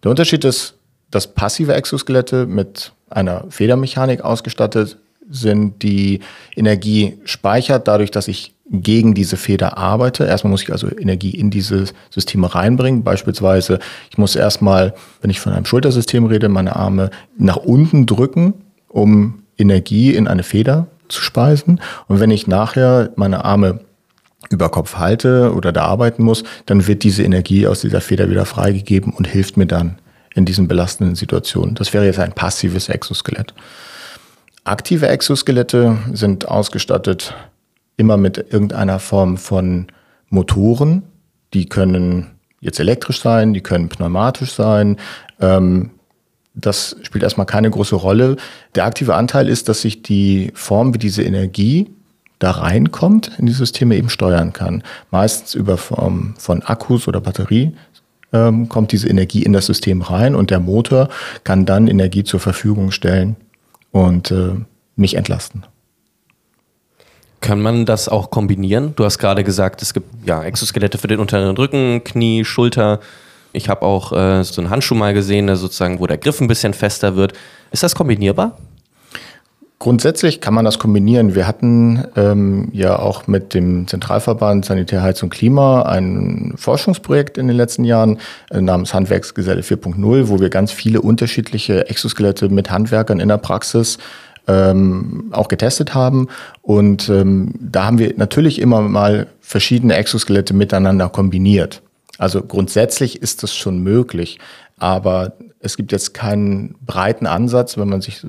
Der 0.03 0.11
Unterschied 0.11 0.43
ist, 0.43 0.75
dass 1.11 1.33
passive 1.33 1.73
Exoskelette 1.73 2.45
mit 2.45 2.91
einer 3.09 3.45
Federmechanik 3.49 4.21
ausgestattet 4.21 4.97
sind, 5.29 5.81
die 5.83 6.19
Energie 6.55 7.19
speichert, 7.23 7.87
dadurch, 7.87 8.11
dass 8.11 8.27
ich 8.27 8.53
gegen 8.69 9.13
diese 9.13 9.37
Feder 9.37 9.77
arbeite. 9.77 10.25
Erstmal 10.25 10.51
muss 10.51 10.63
ich 10.63 10.71
also 10.71 10.89
Energie 10.89 11.31
in 11.31 11.49
diese 11.49 11.85
Systeme 12.09 12.53
reinbringen. 12.53 13.03
Beispielsweise, 13.03 13.79
ich 14.09 14.17
muss 14.17 14.35
erstmal, 14.35 14.93
wenn 15.21 15.29
ich 15.29 15.39
von 15.39 15.53
einem 15.53 15.65
Schultersystem 15.65 16.25
rede, 16.25 16.49
meine 16.49 16.75
Arme 16.75 17.09
nach 17.37 17.57
unten 17.57 18.05
drücken, 18.05 18.55
um 18.87 19.43
Energie 19.57 20.13
in 20.13 20.27
eine 20.27 20.43
Feder 20.43 20.87
zu 21.07 21.21
speisen. 21.21 21.79
Und 22.07 22.19
wenn 22.19 22.31
ich 22.31 22.47
nachher 22.47 23.11
meine 23.15 23.45
Arme 23.45 23.79
über 24.53 24.69
Kopf 24.69 24.95
halte 24.95 25.53
oder 25.53 25.71
da 25.71 25.85
arbeiten 25.85 26.23
muss, 26.23 26.43
dann 26.67 26.87
wird 26.87 27.03
diese 27.03 27.23
Energie 27.23 27.67
aus 27.67 27.81
dieser 27.81 28.01
Feder 28.01 28.29
wieder 28.29 28.45
freigegeben 28.45 29.11
und 29.11 29.27
hilft 29.27 29.57
mir 29.57 29.65
dann 29.65 29.97
in 30.35 30.45
diesen 30.45 30.67
belastenden 30.67 31.15
Situationen. 31.15 31.75
Das 31.75 31.93
wäre 31.93 32.05
jetzt 32.05 32.19
ein 32.19 32.33
passives 32.33 32.87
Exoskelett. 32.87 33.53
Aktive 34.63 35.07
Exoskelette 35.07 35.97
sind 36.13 36.47
ausgestattet 36.47 37.35
immer 37.97 38.17
mit 38.17 38.37
irgendeiner 38.37 38.99
Form 38.99 39.37
von 39.37 39.87
Motoren. 40.29 41.03
Die 41.53 41.67
können 41.67 42.27
jetzt 42.61 42.79
elektrisch 42.79 43.21
sein, 43.21 43.53
die 43.53 43.61
können 43.61 43.89
pneumatisch 43.89 44.53
sein. 44.53 44.97
Ähm, 45.39 45.91
das 46.55 46.95
spielt 47.01 47.23
erstmal 47.23 47.47
keine 47.47 47.69
große 47.69 47.95
Rolle. 47.95 48.37
Der 48.75 48.85
aktive 48.85 49.15
Anteil 49.15 49.49
ist, 49.49 49.67
dass 49.69 49.81
sich 49.81 50.03
die 50.03 50.51
Form, 50.53 50.93
wie 50.93 50.99
diese 50.99 51.23
Energie 51.23 51.89
da 52.43 52.51
reinkommt, 52.51 53.31
in 53.37 53.45
die 53.45 53.53
Systeme 53.53 53.95
eben 53.95 54.09
steuern 54.09 54.51
kann. 54.51 54.83
Meistens 55.11 55.55
über 55.55 55.77
Form 55.77 56.35
von 56.37 56.61
Akkus 56.61 57.07
oder 57.07 57.21
Batterie 57.21 57.73
ähm, 58.33 58.67
kommt 58.67 58.91
diese 58.91 59.07
Energie 59.07 59.43
in 59.43 59.53
das 59.53 59.65
System 59.65 60.01
rein 60.01 60.35
und 60.35 60.49
der 60.49 60.59
Motor 60.59 61.07
kann 61.45 61.65
dann 61.65 61.87
Energie 61.87 62.23
zur 62.25 62.41
Verfügung 62.41 62.91
stellen 62.91 63.37
und 63.91 64.31
äh, 64.31 64.55
mich 64.97 65.15
entlasten. 65.15 65.65
Kann 67.39 67.61
man 67.61 67.85
das 67.85 68.09
auch 68.09 68.29
kombinieren? 68.29 68.93
Du 68.95 69.05
hast 69.05 69.19
gerade 69.19 69.43
gesagt, 69.43 69.81
es 69.81 69.93
gibt 69.93 70.27
ja 70.27 70.43
Exoskelette 70.43 70.97
für 70.97 71.07
den 71.07 71.19
unteren 71.19 71.55
Rücken, 71.55 72.03
Knie, 72.03 72.45
Schulter. 72.45 72.99
Ich 73.53 73.69
habe 73.69 73.83
auch 73.83 74.11
äh, 74.11 74.43
so 74.43 74.61
einen 74.61 74.69
Handschuh 74.69 74.95
mal 74.95 75.13
gesehen, 75.13 75.47
der 75.47 75.55
sozusagen, 75.55 75.99
wo 75.99 76.07
der 76.07 76.17
Griff 76.17 76.41
ein 76.41 76.47
bisschen 76.47 76.73
fester 76.73 77.15
wird. 77.15 77.33
Ist 77.71 77.83
das 77.83 77.95
kombinierbar? 77.95 78.57
Grundsätzlich 79.83 80.39
kann 80.39 80.53
man 80.53 80.63
das 80.63 80.79
kombinieren. 80.79 81.35
Wir 81.35 81.45
hatten 81.45 82.05
ähm, 82.15 82.69
ja 82.71 82.97
auch 82.97 83.27
mit 83.27 83.53
dem 83.53 83.85
Zentralverband 83.85 84.63
Sanitär, 84.63 85.03
Heiz 85.03 85.21
und 85.21 85.29
Klima 85.29 85.81
ein 85.81 86.53
Forschungsprojekt 86.55 87.37
in 87.37 87.49
den 87.49 87.57
letzten 87.57 87.83
Jahren 87.83 88.17
äh, 88.49 88.61
namens 88.61 88.93
Handwerksgeselle 88.93 89.59
4.0, 89.59 90.29
wo 90.29 90.39
wir 90.39 90.49
ganz 90.49 90.71
viele 90.71 91.01
unterschiedliche 91.01 91.89
Exoskelette 91.89 92.47
mit 92.47 92.71
Handwerkern 92.71 93.19
in 93.19 93.27
der 93.27 93.39
Praxis 93.39 93.97
ähm, 94.47 95.25
auch 95.33 95.49
getestet 95.49 95.93
haben. 95.93 96.29
Und 96.61 97.09
ähm, 97.09 97.53
da 97.59 97.83
haben 97.83 97.99
wir 97.99 98.13
natürlich 98.15 98.61
immer 98.61 98.79
mal 98.79 99.27
verschiedene 99.41 99.95
Exoskelette 99.95 100.53
miteinander 100.53 101.09
kombiniert. 101.09 101.81
Also 102.19 102.41
grundsätzlich 102.41 103.21
ist 103.21 103.43
das 103.43 103.53
schon 103.53 103.79
möglich, 103.79 104.39
aber 104.77 105.33
es 105.59 105.77
gibt 105.77 105.91
jetzt 105.91 106.13
keinen 106.13 106.75
breiten 106.85 107.25
Ansatz, 107.25 107.77
wenn 107.77 107.89
man 107.89 108.01
sich 108.01 108.25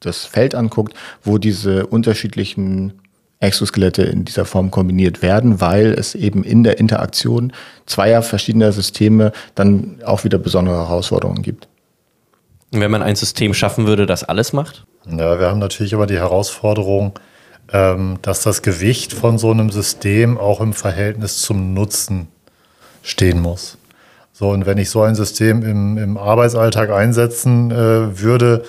das 0.00 0.24
Feld 0.24 0.54
anguckt, 0.54 0.94
wo 1.22 1.38
diese 1.38 1.86
unterschiedlichen 1.86 2.92
Exoskelette 3.40 4.02
in 4.02 4.24
dieser 4.24 4.44
Form 4.44 4.70
kombiniert 4.70 5.22
werden, 5.22 5.60
weil 5.60 5.92
es 5.92 6.14
eben 6.14 6.44
in 6.44 6.64
der 6.64 6.78
Interaktion 6.78 7.52
zweier 7.86 8.22
verschiedener 8.22 8.72
Systeme 8.72 9.32
dann 9.54 10.00
auch 10.04 10.24
wieder 10.24 10.38
besondere 10.38 10.76
Herausforderungen 10.76 11.42
gibt. 11.42 11.68
Wenn 12.70 12.90
man 12.90 13.02
ein 13.02 13.16
System 13.16 13.54
schaffen 13.54 13.86
würde, 13.86 14.06
das 14.06 14.24
alles 14.24 14.52
macht? 14.52 14.84
Ja, 15.06 15.38
wir 15.38 15.48
haben 15.48 15.60
natürlich 15.60 15.92
immer 15.92 16.06
die 16.06 16.16
Herausforderung, 16.16 17.12
ähm, 17.72 18.18
dass 18.22 18.42
das 18.42 18.62
Gewicht 18.62 19.12
von 19.12 19.38
so 19.38 19.50
einem 19.50 19.70
System 19.70 20.38
auch 20.38 20.60
im 20.60 20.72
Verhältnis 20.72 21.40
zum 21.42 21.74
Nutzen 21.74 22.28
stehen 23.02 23.40
muss. 23.40 23.78
So, 24.36 24.50
und 24.50 24.66
wenn 24.66 24.78
ich 24.78 24.90
so 24.90 25.00
ein 25.00 25.14
System 25.14 25.62
im, 25.62 25.96
im 25.96 26.18
Arbeitsalltag 26.18 26.90
einsetzen 26.90 27.70
äh, 27.70 28.20
würde, 28.20 28.64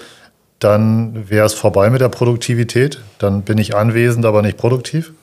dann 0.60 1.28
wäre 1.28 1.48
es 1.48 1.56
vorbei 1.56 1.90
mit 1.90 2.02
der 2.02 2.10
Produktivität. 2.10 3.02
Dann 3.18 3.42
bin 3.42 3.58
ich 3.58 3.76
anwesend, 3.76 4.28
aber 4.28 4.44
nicht 4.44 4.58
produktiv. 4.58 5.14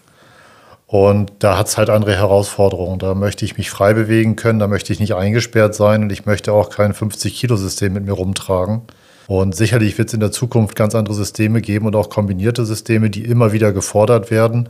Und 0.88 1.32
da 1.38 1.56
hat 1.56 1.68
es 1.68 1.78
halt 1.78 1.90
andere 1.90 2.16
Herausforderungen. 2.16 2.98
Da 2.98 3.14
möchte 3.14 3.44
ich 3.44 3.56
mich 3.56 3.70
frei 3.70 3.94
bewegen 3.94 4.34
können, 4.34 4.58
da 4.58 4.66
möchte 4.66 4.92
ich 4.92 4.98
nicht 4.98 5.14
eingesperrt 5.14 5.76
sein 5.76 6.02
und 6.02 6.12
ich 6.12 6.26
möchte 6.26 6.52
auch 6.52 6.70
kein 6.70 6.92
50-Kilo-System 6.92 7.92
mit 7.92 8.04
mir 8.04 8.12
rumtragen. 8.12 8.82
Und 9.28 9.54
sicherlich 9.54 9.96
wird 9.96 10.08
es 10.08 10.14
in 10.14 10.20
der 10.20 10.32
Zukunft 10.32 10.74
ganz 10.74 10.96
andere 10.96 11.14
Systeme 11.14 11.62
geben 11.62 11.86
und 11.86 11.94
auch 11.94 12.10
kombinierte 12.10 12.66
Systeme, 12.66 13.10
die 13.10 13.24
immer 13.24 13.52
wieder 13.52 13.72
gefordert 13.72 14.32
werden. 14.32 14.68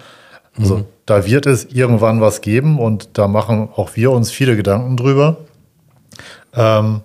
Also 0.59 0.77
mhm. 0.77 0.85
da 1.07 1.27
wird 1.27 1.47
es 1.47 1.65
irgendwann 1.65 2.21
was 2.21 2.43
geben 2.43 2.79
und 2.79 3.09
da 3.15 3.27
machen 3.27 3.71
auch 3.75 3.97
wir 3.97 4.11
uns 4.11 4.31
viele 4.31 4.55
Gedanken 4.55 4.99
drüber. 4.99 5.39
Ähm, 6.55 7.01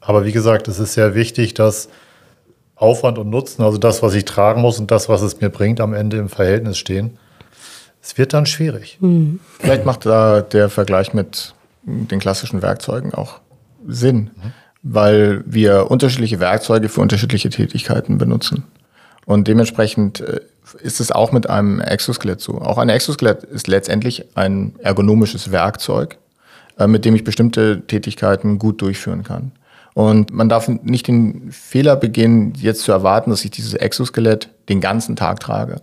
aber 0.00 0.24
wie 0.24 0.32
gesagt, 0.32 0.68
es 0.68 0.78
ist 0.78 0.94
sehr 0.94 1.14
wichtig, 1.14 1.54
dass 1.54 1.88
Aufwand 2.76 3.18
und 3.18 3.28
Nutzen, 3.28 3.62
also 3.62 3.76
das, 3.76 4.02
was 4.02 4.14
ich 4.14 4.24
tragen 4.24 4.62
muss 4.62 4.78
und 4.78 4.90
das, 4.90 5.08
was 5.08 5.22
es 5.22 5.40
mir 5.40 5.50
bringt, 5.50 5.80
am 5.80 5.92
Ende 5.92 6.16
im 6.16 6.28
Verhältnis 6.28 6.78
stehen. 6.78 7.18
Es 8.02 8.16
wird 8.16 8.32
dann 8.32 8.46
schwierig. 8.46 8.96
Mhm. 9.00 9.40
Vielleicht 9.58 9.84
macht 9.84 10.06
da 10.06 10.40
der 10.40 10.70
Vergleich 10.70 11.12
mit 11.12 11.54
den 11.82 12.18
klassischen 12.18 12.62
Werkzeugen 12.62 13.12
auch 13.12 13.40
Sinn. 13.86 14.30
Mhm 14.36 14.52
weil 14.82 15.42
wir 15.46 15.90
unterschiedliche 15.90 16.40
Werkzeuge 16.40 16.88
für 16.88 17.00
unterschiedliche 17.00 17.50
Tätigkeiten 17.50 18.18
benutzen. 18.18 18.64
Und 19.26 19.46
dementsprechend 19.48 20.20
äh, 20.20 20.40
ist 20.82 21.00
es 21.00 21.12
auch 21.12 21.32
mit 21.32 21.48
einem 21.48 21.80
Exoskelett 21.80 22.40
so. 22.40 22.60
Auch 22.60 22.78
ein 22.78 22.88
Exoskelett 22.88 23.44
ist 23.44 23.68
letztendlich 23.68 24.24
ein 24.36 24.74
ergonomisches 24.78 25.52
Werkzeug, 25.52 26.16
mit 26.86 27.04
dem 27.04 27.14
ich 27.14 27.24
bestimmte 27.24 27.82
Tätigkeiten 27.86 28.58
gut 28.58 28.80
durchführen 28.82 29.22
kann. 29.22 29.52
Und 29.94 30.32
man 30.32 30.48
darf 30.48 30.68
nicht 30.68 31.08
den 31.08 31.50
Fehler 31.50 31.96
beginnen, 31.96 32.52
jetzt 32.56 32.82
zu 32.82 32.92
erwarten, 32.92 33.30
dass 33.30 33.44
ich 33.44 33.50
dieses 33.50 33.74
Exoskelett 33.74 34.48
den 34.68 34.80
ganzen 34.80 35.16
Tag 35.16 35.40
trage 35.40 35.80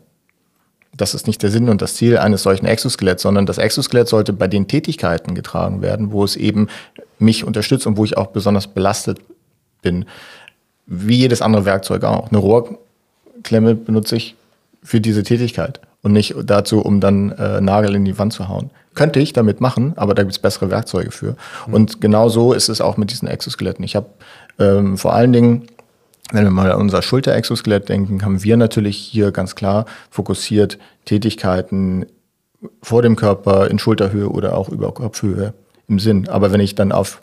das 0.97 1.13
ist 1.13 1.27
nicht 1.27 1.41
der 1.43 1.51
Sinn 1.51 1.69
und 1.69 1.81
das 1.81 1.95
Ziel 1.95 2.17
eines 2.17 2.43
solchen 2.43 2.65
Exoskeletts, 2.65 3.21
sondern 3.21 3.45
das 3.45 3.59
Exoskelett 3.59 4.07
sollte 4.07 4.33
bei 4.33 4.47
den 4.47 4.67
Tätigkeiten 4.67 5.35
getragen 5.35 5.81
werden, 5.81 6.11
wo 6.11 6.23
es 6.23 6.35
eben 6.35 6.67
mich 7.19 7.43
unterstützt 7.43 7.87
und 7.87 7.97
wo 7.97 8.03
ich 8.03 8.17
auch 8.17 8.27
besonders 8.27 8.67
belastet 8.67 9.19
bin. 9.81 10.05
Wie 10.87 11.17
jedes 11.17 11.41
andere 11.41 11.65
Werkzeug 11.65 12.03
auch. 12.03 12.29
Eine 12.29 12.39
Rohrklemme 12.39 13.75
benutze 13.75 14.15
ich 14.15 14.35
für 14.83 14.99
diese 14.99 15.23
Tätigkeit 15.23 15.79
und 16.01 16.13
nicht 16.13 16.35
dazu, 16.43 16.81
um 16.81 16.99
dann 16.99 17.31
äh, 17.31 17.61
Nagel 17.61 17.95
in 17.95 18.05
die 18.05 18.17
Wand 18.17 18.33
zu 18.33 18.47
hauen. 18.47 18.71
Könnte 18.97 19.19
ich 19.19 19.31
damit 19.31 19.61
machen, 19.61 19.93
aber 19.95 20.15
da 20.15 20.23
gibt 20.23 20.33
es 20.33 20.39
bessere 20.39 20.71
Werkzeuge 20.71 21.11
für. 21.11 21.35
Mhm. 21.67 21.73
Und 21.73 22.01
genau 22.01 22.29
so 22.29 22.51
ist 22.51 22.67
es 22.67 22.81
auch 22.81 22.97
mit 22.97 23.11
diesen 23.11 23.27
Exoskeletten. 23.27 23.85
Ich 23.85 23.95
habe 23.95 24.07
ähm, 24.59 24.97
vor 24.97 25.13
allen 25.13 25.31
Dingen 25.31 25.67
wenn 26.31 26.43
wir 26.43 26.51
mal 26.51 26.71
an 26.71 26.81
unser 26.81 27.01
Schulterexoskelett 27.01 27.87
denken, 27.87 28.23
haben 28.23 28.43
wir 28.43 28.57
natürlich 28.57 28.97
hier 28.97 29.31
ganz 29.31 29.55
klar 29.55 29.85
fokussiert 30.09 30.77
Tätigkeiten 31.05 32.05
vor 32.81 33.01
dem 33.01 33.15
Körper 33.15 33.69
in 33.69 33.79
Schulterhöhe 33.79 34.27
oder 34.27 34.57
auch 34.57 34.69
über 34.69 34.93
Kopfhöhe 34.93 35.53
im 35.87 35.99
Sinn. 35.99 36.27
Aber 36.27 36.51
wenn 36.51 36.59
ich 36.59 36.75
dann 36.75 36.91
auf 36.91 37.21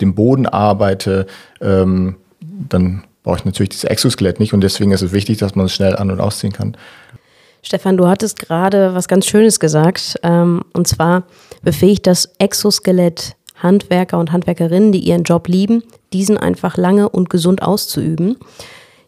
dem 0.00 0.14
Boden 0.14 0.46
arbeite, 0.46 1.26
ähm, 1.60 2.16
dann 2.40 3.04
brauche 3.22 3.38
ich 3.38 3.44
natürlich 3.44 3.70
dieses 3.70 3.84
Exoskelett 3.84 4.40
nicht 4.40 4.54
und 4.54 4.60
deswegen 4.60 4.92
ist 4.92 5.02
es 5.02 5.12
wichtig, 5.12 5.38
dass 5.38 5.54
man 5.54 5.66
es 5.66 5.74
schnell 5.74 5.96
an- 5.96 6.10
und 6.10 6.20
ausziehen 6.20 6.52
kann. 6.52 6.76
Stefan, 7.62 7.96
du 7.96 8.06
hattest 8.06 8.38
gerade 8.38 8.94
was 8.94 9.08
ganz 9.08 9.26
Schönes 9.26 9.60
gesagt. 9.60 10.16
Ähm, 10.22 10.62
und 10.72 10.86
zwar 10.86 11.24
befähigt 11.62 12.06
das 12.06 12.30
Exoskelett 12.38 13.36
Handwerker 13.56 14.18
und 14.18 14.32
Handwerkerinnen, 14.32 14.92
die 14.92 15.00
ihren 15.00 15.22
Job 15.22 15.48
lieben, 15.48 15.82
diesen 16.12 16.36
einfach 16.36 16.76
lange 16.76 17.08
und 17.08 17.30
gesund 17.30 17.62
auszuüben. 17.62 18.36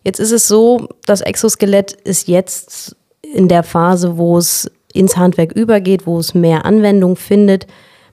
Jetzt 0.05 0.21
ist 0.21 0.33
es 0.33 0.49
so, 0.49 0.89
das 1.07 1.21
Exoskelett 1.21 1.93
ist 1.93 2.29
jetzt 2.29 2.97
in 3.23 3.49
der 3.49 3.63
Phase, 3.63 4.17
wo 4.17 4.39
es 4.39 4.71
ins 4.95 5.17
Handwerk 5.17 5.53
übergeht, 5.53 6.07
wo 6.07 6.19
es 6.19 6.35
mehr 6.35 6.65
Anwendung 6.65 7.17
findet. 7.17 7.67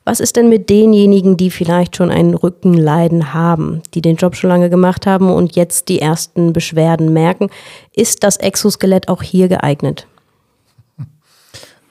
Was 0.04 0.20
ist 0.20 0.36
denn 0.36 0.50
mit 0.50 0.70
denjenigen, 0.70 1.36
die 1.38 1.50
vielleicht 1.50 1.96
schon 1.96 2.12
ein 2.12 2.36
Rückenleiden 2.36 3.34
haben, 3.34 3.82
die 3.94 4.02
den 4.02 4.18
Job 4.18 4.36
schon 4.36 4.50
lange 4.50 4.70
gemacht 4.70 5.08
haben 5.08 5.32
und 5.32 5.56
jetzt 5.56 5.90
die 5.90 6.00
ersten 6.00 6.54
Beschwerden 6.54 7.12
merken? 7.12 7.50
Ist 7.96 8.24
das 8.24 8.38
Exoskelett 8.38 9.08
auch 9.08 9.24
hier 9.24 9.48
geeignet? 9.48 10.06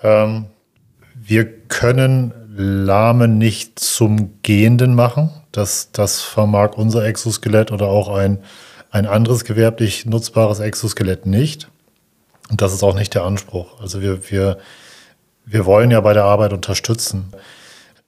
Ähm, 0.04 0.46
wir 1.14 1.44
können 1.66 2.32
Lahme 2.56 3.26
nicht 3.26 3.80
zum 3.80 4.40
Gehenden 4.42 4.94
machen. 4.94 5.30
Das, 5.50 5.90
das 5.90 6.20
vermag 6.20 6.76
unser 6.76 7.04
Exoskelett 7.04 7.72
oder 7.72 7.86
auch 7.86 8.08
ein, 8.08 8.38
ein 8.90 9.06
anderes 9.06 9.44
gewerblich 9.44 10.06
nutzbares 10.06 10.60
Exoskelett 10.60 11.26
nicht. 11.26 11.68
Und 12.50 12.60
das 12.60 12.72
ist 12.72 12.82
auch 12.82 12.94
nicht 12.94 13.14
der 13.14 13.24
Anspruch. 13.24 13.80
Also 13.80 14.02
wir, 14.02 14.30
wir, 14.30 14.58
wir 15.44 15.66
wollen 15.66 15.90
ja 15.90 16.00
bei 16.00 16.12
der 16.12 16.24
Arbeit 16.24 16.52
unterstützen. 16.52 17.32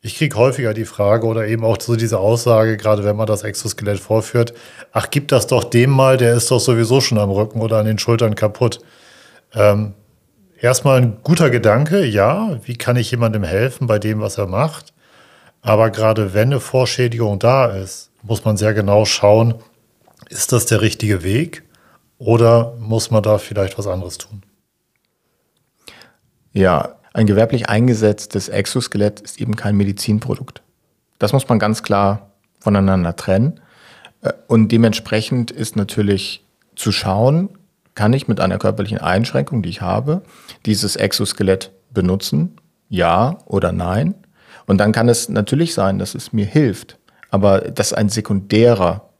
Ich 0.03 0.17
kriege 0.17 0.37
häufiger 0.37 0.75
die 0.75 0.85
Frage 0.85 1.26
oder 1.26 1.49
eben 1.49 1.65
auch 1.65 1.81
so 1.81 1.97
diese 1.97 2.19
Aussage, 2.19 2.76
gerade 2.76 3.03
wenn 3.03 3.17
man 3.17 3.26
das 3.26 3.43
Exoskelett 3.43 3.99
vorführt, 3.99 4.53
ach, 4.93 5.09
gib 5.11 5.29
das 5.29 5.47
doch 5.47 5.65
dem 5.65 5.91
mal, 5.91 6.17
der 6.17 6.35
ist 6.35 6.50
doch 6.50 6.61
sowieso 6.61 7.00
schon 7.00 7.19
am 7.19 7.31
Rücken 7.31 7.61
oder 7.61 7.79
an 7.79 7.87
den 7.87 7.99
Schultern 7.99 8.35
kaputt. 8.35 8.81
Ähm, 9.55 9.95
erstmal 10.61 11.01
ein 11.01 11.19
guter 11.23 11.51
Gedanke, 11.51 12.05
ja, 12.05 12.59
wie 12.65 12.77
kann 12.77 12.97
ich 12.97 13.11
jemandem 13.11 13.45
helfen 13.45 13.87
bei 13.87 13.99
dem, 13.99 14.21
was 14.21 14.39
er 14.39 14.47
macht? 14.47 14.93
Aber 15.63 15.91
gerade 15.91 16.35
wenn 16.35 16.49
eine 16.49 16.61
Vorschädigung 16.61 17.39
da 17.39 17.67
ist, 17.67 18.11
muss 18.23 18.45
man 18.45 18.57
sehr 18.57 18.75
genau 18.75 19.05
schauen, 19.05 19.55
ist 20.29 20.53
das 20.53 20.67
der 20.67 20.81
richtige 20.81 21.23
Weg 21.23 21.63
oder 22.19 22.75
muss 22.79 23.11
man 23.11 23.23
da 23.23 23.39
vielleicht 23.39 23.79
was 23.79 23.87
anderes 23.87 24.19
tun? 24.19 24.43
Ja, 26.53 26.97
ein 27.13 27.27
gewerblich 27.27 27.69
eingesetztes 27.69 28.49
Exoskelett 28.49 29.21
ist 29.21 29.41
eben 29.41 29.57
kein 29.57 29.77
Medizinprodukt. 29.77 30.63
Das 31.19 31.33
muss 31.33 31.49
man 31.49 31.59
ganz 31.59 31.83
klar 31.83 32.31
voneinander 32.61 33.17
trennen. 33.17 33.61
Äh, 34.23 34.33
und 34.49 34.71
dementsprechend 34.73 35.51
ist 35.51 35.77
natürlich 35.77 36.45
zu 36.75 36.93
schauen, 36.93 37.49
kann 37.97 38.12
ich 38.12 38.29
mit 38.29 38.38
einer 38.41 38.59
körperlichen 38.59 38.99
Einschränkung, 38.99 39.62
die 39.62 39.71
ich 39.71 39.81
habe, 39.81 40.23
dieses 40.65 40.95
Exoskelett 40.95 41.73
benutzen? 41.93 42.57
Ja 42.88 43.38
oder 43.47 43.73
nein? 43.73 44.15
Und 44.67 44.79
dann 44.79 44.93
kann 44.93 45.09
es 45.09 45.29
natürlich 45.29 45.75
sein, 45.75 45.99
dass 45.99 46.15
es 46.15 46.33
mir 46.33 46.47
hilft. 46.47 46.99
Aber 47.31 47.61
das 47.61 47.88
ist 47.88 47.99
ein 47.99 48.09
sekundärer 48.09 49.11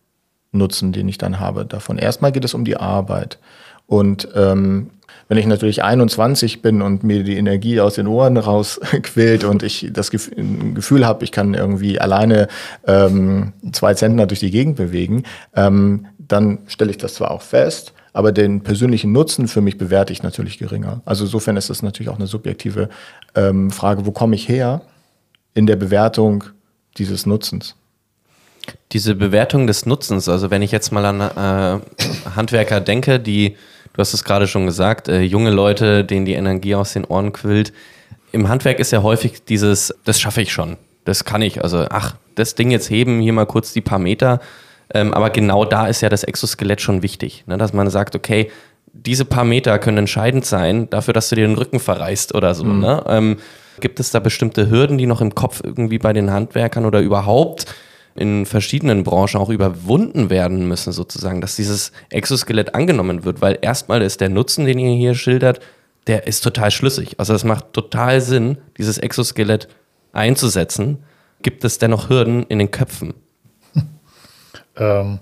Nutzen, 0.53 0.93
den 0.93 1.09
ich 1.09 1.19
dann 1.19 1.41
habe 1.41 1.67
davon. 1.67 1.99
Erstmal 1.99 2.33
geht 2.33 2.45
es 2.45 2.55
um 2.55 2.65
die 2.65 2.77
Arbeit. 2.77 3.39
Und 3.87 4.29
ähm, 4.35 4.91
wenn 5.29 5.39
ich 5.39 5.47
natürlich 5.47 5.83
21 5.83 6.63
bin 6.63 6.83
und 6.83 7.03
mir 7.03 7.25
die 7.25 7.37
Energie 7.37 7.81
aus 7.81 7.95
den 7.95 8.07
Ohren 8.07 8.37
rausquillt 8.37 9.45
und 9.45 9.63
ich 9.63 9.89
das 9.93 10.11
Gefühl 10.11 11.07
habe, 11.07 11.25
ich 11.25 11.33
kann 11.33 11.55
irgendwie 11.55 11.99
alleine 11.99 12.49
ähm, 12.87 13.53
zwei 13.73 13.95
Zentner 13.95 14.27
durch 14.27 14.41
die 14.41 14.51
Gegend 14.51 14.77
bewegen, 14.77 15.25
ähm, 15.55 16.07
dann 16.19 16.59
stelle 16.67 16.91
ich 16.91 16.99
das 16.99 17.15
zwar 17.15 17.31
auch 17.31 17.43
fest, 17.43 17.93
aber 18.17 18.33
den 18.33 18.63
persönlichen 18.63 19.13
Nutzen 19.13 19.47
für 19.47 19.61
mich 19.61 19.77
bewerte 19.77 20.11
ich 20.11 20.23
natürlich 20.23 20.57
geringer. 20.57 21.03
Also 21.05 21.25
insofern 21.25 21.59
ist 21.59 21.69
das 21.69 21.83
natürlich 21.83 22.09
auch 22.09 22.17
eine 22.17 22.27
subjektive 22.27 22.89
ähm, 23.35 23.71
Frage, 23.71 24.07
wo 24.07 24.11
komme 24.11 24.35
ich 24.35 24.49
her 24.49 24.81
in 25.53 25.67
der 25.67 25.77
Bewertung 25.77 26.45
dieses 26.97 27.27
Nutzens? 27.27 27.77
Diese 28.93 29.15
Bewertung 29.15 29.67
des 29.67 29.85
Nutzens, 29.85 30.31
also 30.31 30.51
wenn 30.51 30.63
ich 30.63 30.73
jetzt 30.73 30.93
mal 30.93 31.05
an 31.05 31.21
äh, 31.21 32.31
Handwerker 32.35 32.81
denke, 32.81 33.21
die, 33.21 33.55
du 33.93 33.99
hast 33.99 34.15
es 34.15 34.25
gerade 34.25 34.47
schon 34.47 34.65
gesagt, 34.65 35.09
äh, 35.09 35.21
junge 35.21 35.51
Leute, 35.51 36.03
denen 36.03 36.25
die 36.25 36.33
Energie 36.33 36.75
aus 36.75 36.95
den 36.95 37.05
Ohren 37.05 37.35
quillt. 37.35 37.75
Im 38.33 38.49
Handwerk 38.49 38.79
ist 38.79 38.93
ja 38.93 39.03
häufig 39.03 39.45
dieses, 39.45 39.95
das 40.07 40.19
schaffe 40.19 40.41
ich 40.41 40.55
schon, 40.55 40.79
das 41.05 41.27
kann 41.27 41.43
ich. 41.43 41.63
Also, 41.63 41.85
ach, 41.91 42.17
das 42.35 42.55
Ding 42.55 42.71
jetzt 42.71 42.89
heben, 42.89 43.21
hier 43.21 43.35
mal 43.35 43.45
kurz 43.45 43.75
die 43.75 43.83
paar 43.83 43.99
Meter, 43.99 44.41
ähm, 44.95 45.13
aber 45.15 45.31
genau 45.31 45.65
da 45.65 45.87
ist 45.87 46.01
ja 46.01 46.09
das 46.09 46.25
Exoskelett 46.25 46.81
schon 46.81 47.03
wichtig, 47.03 47.45
ne? 47.47 47.59
dass 47.59 47.73
man 47.73 47.91
sagt, 47.91 48.15
okay, 48.15 48.51
diese 48.93 49.25
paar 49.25 49.45
Meter 49.45 49.79
können 49.79 49.99
entscheidend 49.99 50.45
sein 50.47 50.89
dafür, 50.91 51.13
dass 51.13 51.29
du 51.29 51.37
dir 51.37 51.47
den 51.47 51.57
Rücken 51.57 51.81
verreißt 51.81 52.35
oder 52.35 52.55
so. 52.55 52.65
Mhm. 52.65 52.81
Ne? 52.81 53.05
Ähm, 53.09 53.37
gibt 53.81 54.01
es 54.01 54.11
da 54.11 54.21
bestimmte 54.21 54.71
Hürden, 54.71 54.99
die 54.99 55.07
noch 55.07 55.21
im 55.21 55.35
Kopf 55.35 55.61
irgendwie 55.63 55.99
bei 55.99 56.13
den 56.13 56.31
Handwerkern 56.31 56.87
oder 56.87 57.01
überhaupt 57.01 57.67
in 58.15 58.47
verschiedenen 58.47 59.05
Branchen 59.05 59.39
auch 59.39 59.51
überwunden 59.51 60.31
werden 60.31 60.67
müssen, 60.67 60.93
sozusagen, 60.93 61.43
dass 61.43 61.57
dieses 61.57 61.93
Exoskelett 62.09 62.75
angenommen 62.75 63.25
wird? 63.25 63.43
Weil 63.43 63.59
erstmal 63.61 64.01
ist 64.01 64.21
der 64.21 64.31
Nutzen, 64.31 64.65
den 64.65 64.79
ihr 64.79 64.95
hier 64.95 65.15
schildert, 65.15 65.61
der 66.07 66.27
ist 66.27 66.41
total 66.41 66.71
schlüssig. 66.71 67.17
Also 67.19 67.35
es 67.35 67.45
macht 67.45 67.73
total 67.73 68.21
Sinn, 68.21 68.59
dieses 68.79 68.97
Exoskelett 68.97 69.69
einzusetzen. 70.13 70.99
Gibt 71.43 71.65
es 71.65 71.79
dennoch 71.79 72.09
Hürden 72.09 72.45
in 72.45 72.59
den 72.59 72.71
Köpfen? 72.71 73.15
Ähm, 74.77 75.21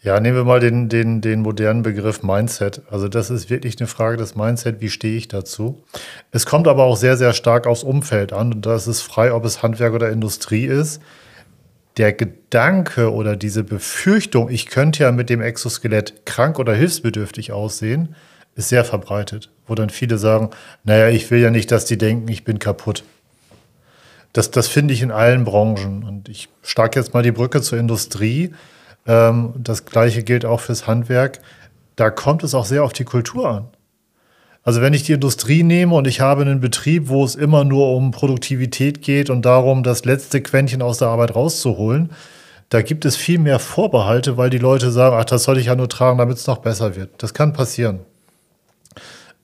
ja, 0.00 0.20
nehmen 0.20 0.36
wir 0.36 0.44
mal 0.44 0.60
den, 0.60 0.88
den, 0.88 1.20
den 1.20 1.42
modernen 1.42 1.82
Begriff 1.82 2.22
Mindset. 2.22 2.82
Also 2.90 3.08
das 3.08 3.30
ist 3.30 3.50
wirklich 3.50 3.78
eine 3.80 3.88
Frage 3.88 4.16
des 4.16 4.36
Mindset, 4.36 4.80
wie 4.80 4.90
stehe 4.90 5.16
ich 5.16 5.26
dazu? 5.26 5.82
Es 6.30 6.46
kommt 6.46 6.68
aber 6.68 6.84
auch 6.84 6.96
sehr, 6.96 7.16
sehr 7.16 7.32
stark 7.32 7.66
aufs 7.66 7.82
Umfeld 7.82 8.32
an 8.32 8.52
und 8.52 8.64
da 8.64 8.76
ist 8.76 8.86
es 8.86 9.02
frei, 9.02 9.32
ob 9.32 9.44
es 9.44 9.62
Handwerk 9.62 9.94
oder 9.94 10.10
Industrie 10.10 10.66
ist. 10.66 11.02
Der 11.96 12.12
Gedanke 12.12 13.12
oder 13.12 13.34
diese 13.34 13.64
Befürchtung, 13.64 14.50
ich 14.50 14.66
könnte 14.66 15.02
ja 15.02 15.10
mit 15.10 15.30
dem 15.30 15.40
Exoskelett 15.40 16.24
krank 16.26 16.60
oder 16.60 16.74
hilfsbedürftig 16.74 17.50
aussehen, 17.50 18.14
ist 18.54 18.68
sehr 18.68 18.84
verbreitet, 18.84 19.50
wo 19.66 19.74
dann 19.74 19.90
viele 19.90 20.16
sagen, 20.16 20.50
naja, 20.84 21.08
ich 21.08 21.28
will 21.32 21.40
ja 21.40 21.50
nicht, 21.50 21.72
dass 21.72 21.86
die 21.86 21.98
denken, 21.98 22.28
ich 22.28 22.44
bin 22.44 22.60
kaputt. 22.60 23.02
Das, 24.32 24.50
das 24.50 24.68
finde 24.68 24.94
ich 24.94 25.02
in 25.02 25.10
allen 25.10 25.44
Branchen. 25.44 26.04
Und 26.04 26.28
ich 26.28 26.48
schlage 26.62 26.98
jetzt 26.98 27.14
mal 27.14 27.22
die 27.22 27.32
Brücke 27.32 27.62
zur 27.62 27.78
Industrie. 27.78 28.52
Ähm, 29.06 29.54
das 29.56 29.84
gleiche 29.84 30.22
gilt 30.22 30.44
auch 30.44 30.60
fürs 30.60 30.86
Handwerk. 30.86 31.40
Da 31.96 32.10
kommt 32.10 32.44
es 32.44 32.54
auch 32.54 32.64
sehr 32.66 32.84
auf 32.84 32.92
die 32.92 33.04
Kultur 33.04 33.48
an. 33.48 33.68
Also 34.62 34.82
wenn 34.82 34.92
ich 34.92 35.02
die 35.02 35.12
Industrie 35.12 35.62
nehme 35.62 35.94
und 35.94 36.06
ich 36.06 36.20
habe 36.20 36.42
einen 36.42 36.60
Betrieb, 36.60 37.08
wo 37.08 37.24
es 37.24 37.34
immer 37.34 37.64
nur 37.64 37.94
um 37.94 38.10
Produktivität 38.10 39.00
geht 39.00 39.30
und 39.30 39.46
darum, 39.46 39.82
das 39.82 40.04
letzte 40.04 40.42
Quäntchen 40.42 40.82
aus 40.82 40.98
der 40.98 41.08
Arbeit 41.08 41.34
rauszuholen, 41.34 42.10
da 42.68 42.82
gibt 42.82 43.06
es 43.06 43.16
viel 43.16 43.38
mehr 43.38 43.60
Vorbehalte, 43.60 44.36
weil 44.36 44.50
die 44.50 44.58
Leute 44.58 44.90
sagen, 44.90 45.16
ach, 45.18 45.24
das 45.24 45.44
soll 45.44 45.56
ich 45.56 45.66
ja 45.66 45.74
nur 45.74 45.88
tragen, 45.88 46.18
damit 46.18 46.36
es 46.36 46.46
noch 46.46 46.58
besser 46.58 46.96
wird. 46.96 47.10
Das 47.22 47.32
kann 47.32 47.54
passieren. 47.54 48.00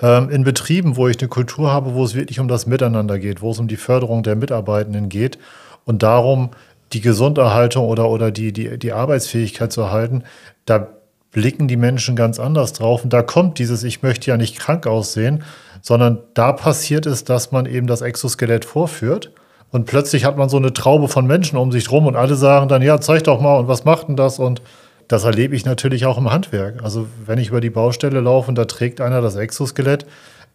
Ähm, 0.00 0.30
in 0.30 0.44
Betrieben, 0.44 0.96
wo 0.96 1.08
ich 1.08 1.18
eine 1.20 1.28
Kultur 1.28 1.72
habe, 1.72 1.94
wo 1.94 2.04
es 2.04 2.14
wirklich 2.14 2.40
um 2.40 2.48
das 2.48 2.66
Miteinander 2.66 3.18
geht, 3.18 3.42
wo 3.42 3.50
es 3.50 3.58
um 3.58 3.68
die 3.68 3.76
Förderung 3.76 4.22
der 4.22 4.36
Mitarbeitenden 4.36 5.08
geht 5.08 5.38
und 5.84 6.02
darum, 6.02 6.50
die 6.92 7.00
Gesunderhaltung 7.00 7.86
oder, 7.86 8.08
oder 8.08 8.30
die, 8.30 8.52
die, 8.52 8.78
die 8.78 8.92
Arbeitsfähigkeit 8.92 9.72
zu 9.72 9.82
erhalten, 9.82 10.24
da 10.64 10.88
blicken 11.32 11.66
die 11.68 11.76
Menschen 11.76 12.16
ganz 12.16 12.38
anders 12.38 12.72
drauf. 12.72 13.04
Und 13.04 13.12
da 13.12 13.22
kommt 13.22 13.58
dieses, 13.58 13.82
ich 13.82 14.02
möchte 14.02 14.30
ja 14.30 14.36
nicht 14.36 14.58
krank 14.58 14.86
aussehen, 14.86 15.42
sondern 15.82 16.18
da 16.34 16.52
passiert 16.52 17.06
es, 17.06 17.24
dass 17.24 17.52
man 17.52 17.66
eben 17.66 17.86
das 17.86 18.00
Exoskelett 18.00 18.64
vorführt. 18.64 19.32
Und 19.70 19.86
plötzlich 19.86 20.24
hat 20.24 20.36
man 20.36 20.48
so 20.48 20.56
eine 20.56 20.72
Traube 20.72 21.08
von 21.08 21.26
Menschen 21.26 21.58
um 21.58 21.72
sich 21.72 21.90
rum 21.90 22.06
und 22.06 22.14
alle 22.14 22.36
sagen 22.36 22.68
dann, 22.68 22.82
ja, 22.82 23.00
zeig 23.00 23.24
doch 23.24 23.40
mal 23.40 23.58
und 23.58 23.68
was 23.68 23.84
macht 23.84 24.08
denn 24.08 24.16
das? 24.16 24.38
Und 24.38 24.62
das 25.08 25.24
erlebe 25.24 25.54
ich 25.54 25.64
natürlich 25.64 26.06
auch 26.06 26.18
im 26.18 26.30
Handwerk. 26.30 26.82
Also 26.82 27.06
wenn 27.26 27.38
ich 27.38 27.48
über 27.48 27.60
die 27.60 27.70
Baustelle 27.70 28.20
laufe 28.20 28.48
und 28.48 28.56
da 28.56 28.64
trägt 28.64 29.00
einer 29.00 29.20
das 29.20 29.36
Exoskelett, 29.36 30.06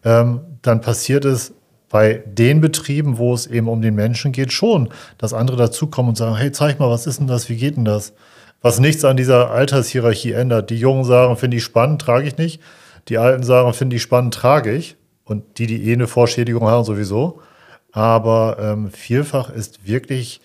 ähm, 0.04 0.40
dann 0.62 0.80
passiert 0.80 1.24
es 1.24 1.52
bei 1.88 2.22
den 2.24 2.60
Betrieben, 2.60 3.18
wo 3.18 3.34
es 3.34 3.46
eben 3.46 3.68
um 3.68 3.82
den 3.82 3.94
Menschen 3.94 4.32
geht, 4.32 4.52
schon, 4.52 4.88
dass 5.18 5.34
andere 5.34 5.56
dazukommen 5.56 6.10
und 6.10 6.16
sagen, 6.16 6.36
hey, 6.36 6.52
zeig 6.52 6.78
mal, 6.78 6.88
was 6.88 7.06
ist 7.06 7.18
denn 7.18 7.26
das, 7.26 7.48
wie 7.48 7.56
geht 7.56 7.76
denn 7.76 7.84
das? 7.84 8.12
Was 8.62 8.78
nichts 8.78 9.04
an 9.04 9.16
dieser 9.16 9.50
Altershierarchie 9.50 10.32
ändert. 10.32 10.70
Die 10.70 10.76
Jungen 10.76 11.04
sagen, 11.04 11.36
finde 11.36 11.56
ich 11.56 11.64
spannend, 11.64 12.00
trage 12.00 12.26
ich 12.26 12.36
nicht. 12.36 12.60
Die 13.08 13.18
Alten 13.18 13.42
sagen, 13.42 13.72
finde 13.72 13.96
ich 13.96 14.02
spannend, 14.02 14.34
trage 14.34 14.72
ich. 14.72 14.96
Und 15.24 15.58
die, 15.58 15.66
die 15.66 15.88
eh 15.88 15.94
eine 15.94 16.06
Vorschädigung 16.06 16.68
haben, 16.68 16.84
sowieso. 16.84 17.40
Aber 17.92 18.58
ähm, 18.60 18.90
vielfach 18.90 19.50
ist 19.50 19.86
wirklich 19.86 20.40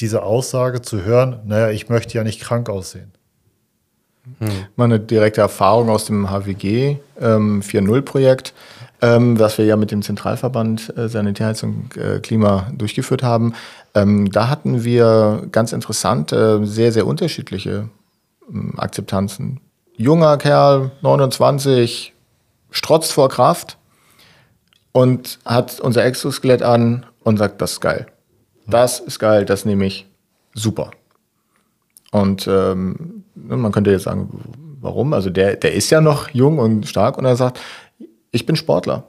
diese 0.00 0.22
Aussage 0.22 0.82
zu 0.82 1.02
hören, 1.02 1.40
naja, 1.44 1.70
ich 1.70 1.88
möchte 1.88 2.14
ja 2.14 2.24
nicht 2.24 2.40
krank 2.40 2.68
aussehen. 2.68 3.12
Hm. 4.38 4.48
Meine 4.76 5.00
direkte 5.00 5.40
Erfahrung 5.40 5.90
aus 5.90 6.06
dem 6.06 6.30
HWG 6.30 6.96
ähm, 7.20 7.60
4.0-Projekt, 7.62 8.54
ähm, 9.02 9.38
was 9.38 9.58
wir 9.58 9.66
ja 9.66 9.76
mit 9.76 9.90
dem 9.90 10.02
Zentralverband 10.02 10.96
äh, 10.96 11.08
Sanitär, 11.08 11.54
und 11.62 11.96
äh, 11.96 12.20
Klima 12.20 12.70
durchgeführt 12.74 13.22
haben. 13.22 13.54
Ähm, 13.94 14.30
da 14.30 14.48
hatten 14.48 14.82
wir 14.84 15.46
ganz 15.52 15.72
interessante, 15.72 16.60
äh, 16.62 16.66
sehr, 16.66 16.90
sehr 16.92 17.06
unterschiedliche 17.06 17.88
ähm, 18.48 18.74
Akzeptanzen. 18.78 19.60
Junger 19.96 20.38
Kerl, 20.38 20.90
29, 21.02 22.12
strotzt 22.70 23.12
vor 23.12 23.28
Kraft. 23.28 23.78
und 24.92 25.40
hat 25.44 25.80
unser 25.80 26.04
Exoskelett 26.04 26.62
an 26.62 27.04
und 27.24 27.36
sagt, 27.36 27.60
das 27.60 27.72
ist 27.72 27.80
geil. 27.80 28.06
Das 28.66 29.00
ist 29.00 29.18
geil, 29.18 29.44
das 29.44 29.64
nehme 29.64 29.86
ich 29.86 30.06
super. 30.54 30.92
Und 32.14 32.46
ähm, 32.46 33.24
ne, 33.34 33.56
man 33.56 33.72
könnte 33.72 33.90
jetzt 33.90 34.04
sagen, 34.04 34.28
warum? 34.80 35.14
Also 35.14 35.30
der, 35.30 35.56
der 35.56 35.74
ist 35.74 35.90
ja 35.90 36.00
noch 36.00 36.28
jung 36.28 36.60
und 36.60 36.86
stark 36.86 37.18
und 37.18 37.24
er 37.24 37.34
sagt, 37.34 37.58
ich 38.30 38.46
bin 38.46 38.54
Sportler. 38.54 39.08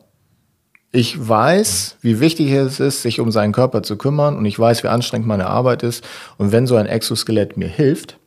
Ich 0.91 1.15
weiß, 1.15 1.97
wie 2.01 2.19
wichtig 2.19 2.51
es 2.51 2.79
ist, 2.79 3.03
sich 3.03 3.19
um 3.19 3.29
seinen 3.29 3.53
Körper 3.53 3.83
zu 3.83 3.95
kümmern 3.95 4.35
und 4.35 4.45
ich 4.45 4.57
weiß, 4.57 4.81
wie 4.81 4.87
anstrengend 4.87 5.27
meine 5.27 5.45
Arbeit 5.45 5.83
ist. 5.83 6.03
Und 6.39 6.51
wenn 6.51 6.65
so 6.65 6.77
ein 6.77 6.87
Exoskelett 6.87 7.57
mir 7.57 7.67
hilft, 7.67 8.17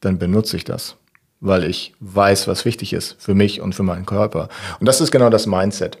dann 0.00 0.18
benutze 0.18 0.58
ich 0.58 0.64
das, 0.64 0.96
weil 1.40 1.64
ich 1.64 1.94
weiß, 2.00 2.48
was 2.48 2.66
wichtig 2.66 2.92
ist 2.92 3.16
für 3.18 3.34
mich 3.34 3.62
und 3.62 3.74
für 3.74 3.82
meinen 3.82 4.04
Körper. 4.04 4.50
Und 4.78 4.84
das 4.84 5.00
ist 5.00 5.10
genau 5.10 5.30
das 5.30 5.46
Mindset. 5.46 5.96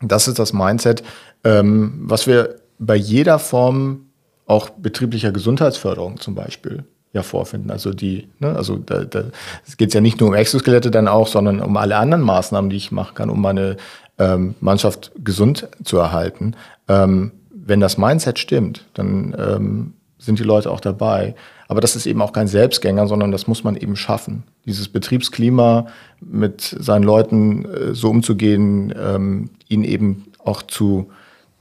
Das 0.00 0.28
ist 0.28 0.38
das 0.38 0.54
Mindset, 0.54 1.02
ähm, 1.44 2.04
was 2.04 2.26
wir 2.26 2.56
bei 2.78 2.96
jeder 2.96 3.38
Form 3.38 4.06
auch 4.46 4.70
betrieblicher 4.70 5.30
Gesundheitsförderung 5.30 6.18
zum 6.18 6.34
Beispiel 6.34 6.84
ja 7.12 7.22
vorfinden. 7.22 7.70
Also 7.70 7.92
die, 7.92 8.28
ne, 8.38 8.54
also 8.56 8.76
da, 8.76 9.04
da 9.04 9.24
es 9.66 9.76
geht 9.76 9.92
ja 9.94 10.00
nicht 10.00 10.20
nur 10.20 10.30
um 10.30 10.34
Exoskelette 10.34 10.90
dann 10.90 11.08
auch, 11.08 11.26
sondern 11.26 11.60
um 11.60 11.76
alle 11.76 11.96
anderen 11.96 12.22
Maßnahmen, 12.22 12.70
die 12.70 12.76
ich 12.76 12.92
machen 12.92 13.14
kann, 13.14 13.30
um 13.30 13.40
meine 13.40 13.76
ähm, 14.18 14.54
Mannschaft 14.60 15.12
gesund 15.22 15.68
zu 15.84 15.98
erhalten. 15.98 16.54
Ähm, 16.88 17.32
wenn 17.50 17.80
das 17.80 17.98
Mindset 17.98 18.38
stimmt, 18.38 18.86
dann 18.94 19.36
ähm, 19.38 19.92
sind 20.18 20.38
die 20.38 20.44
Leute 20.44 20.70
auch 20.70 20.80
dabei. 20.80 21.34
Aber 21.68 21.80
das 21.80 21.96
ist 21.96 22.06
eben 22.06 22.22
auch 22.22 22.32
kein 22.32 22.48
Selbstgänger, 22.48 23.06
sondern 23.06 23.30
das 23.30 23.46
muss 23.46 23.64
man 23.64 23.76
eben 23.76 23.96
schaffen. 23.96 24.44
Dieses 24.66 24.88
Betriebsklima 24.88 25.86
mit 26.20 26.60
seinen 26.60 27.02
Leuten 27.02 27.64
äh, 27.64 27.94
so 27.94 28.10
umzugehen, 28.10 28.94
ähm, 28.98 29.50
ihnen 29.68 29.84
eben 29.84 30.26
auch 30.44 30.62
zu 30.62 31.10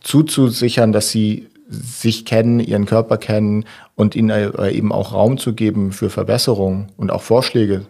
zuzusichern, 0.01 0.91
dass 0.91 1.09
sie 1.09 1.47
sich 1.71 2.25
kennen, 2.25 2.59
ihren 2.59 2.85
Körper 2.85 3.17
kennen 3.17 3.65
und 3.95 4.15
ihnen 4.15 4.29
äh, 4.29 4.71
eben 4.71 4.91
auch 4.91 5.13
Raum 5.13 5.37
zu 5.37 5.53
geben 5.53 5.93
für 5.93 6.09
Verbesserung 6.09 6.89
und 6.97 7.11
auch 7.11 7.21
Vorschläge 7.21 7.85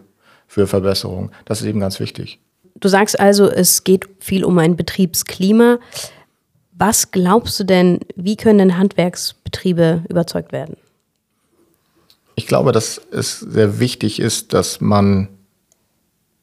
für 0.46 0.66
Verbesserung. 0.66 1.32
Das 1.44 1.60
ist 1.60 1.66
eben 1.66 1.80
ganz 1.80 1.98
wichtig. 1.98 2.38
Du 2.76 2.88
sagst 2.88 3.18
also, 3.18 3.50
es 3.50 3.84
geht 3.84 4.08
viel 4.20 4.44
um 4.44 4.58
ein 4.58 4.76
Betriebsklima. 4.76 5.78
Was 6.72 7.10
glaubst 7.10 7.58
du 7.58 7.64
denn, 7.64 8.00
wie 8.16 8.36
können 8.36 8.58
denn 8.58 8.78
Handwerksbetriebe 8.78 10.04
überzeugt 10.08 10.52
werden? 10.52 10.76
Ich 12.34 12.46
glaube, 12.46 12.72
dass 12.72 13.00
es 13.10 13.40
sehr 13.40 13.78
wichtig 13.78 14.20
ist, 14.20 14.54
dass 14.54 14.80
man 14.80 15.28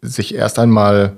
sich 0.02 0.36
erst 0.36 0.60
einmal 0.60 1.17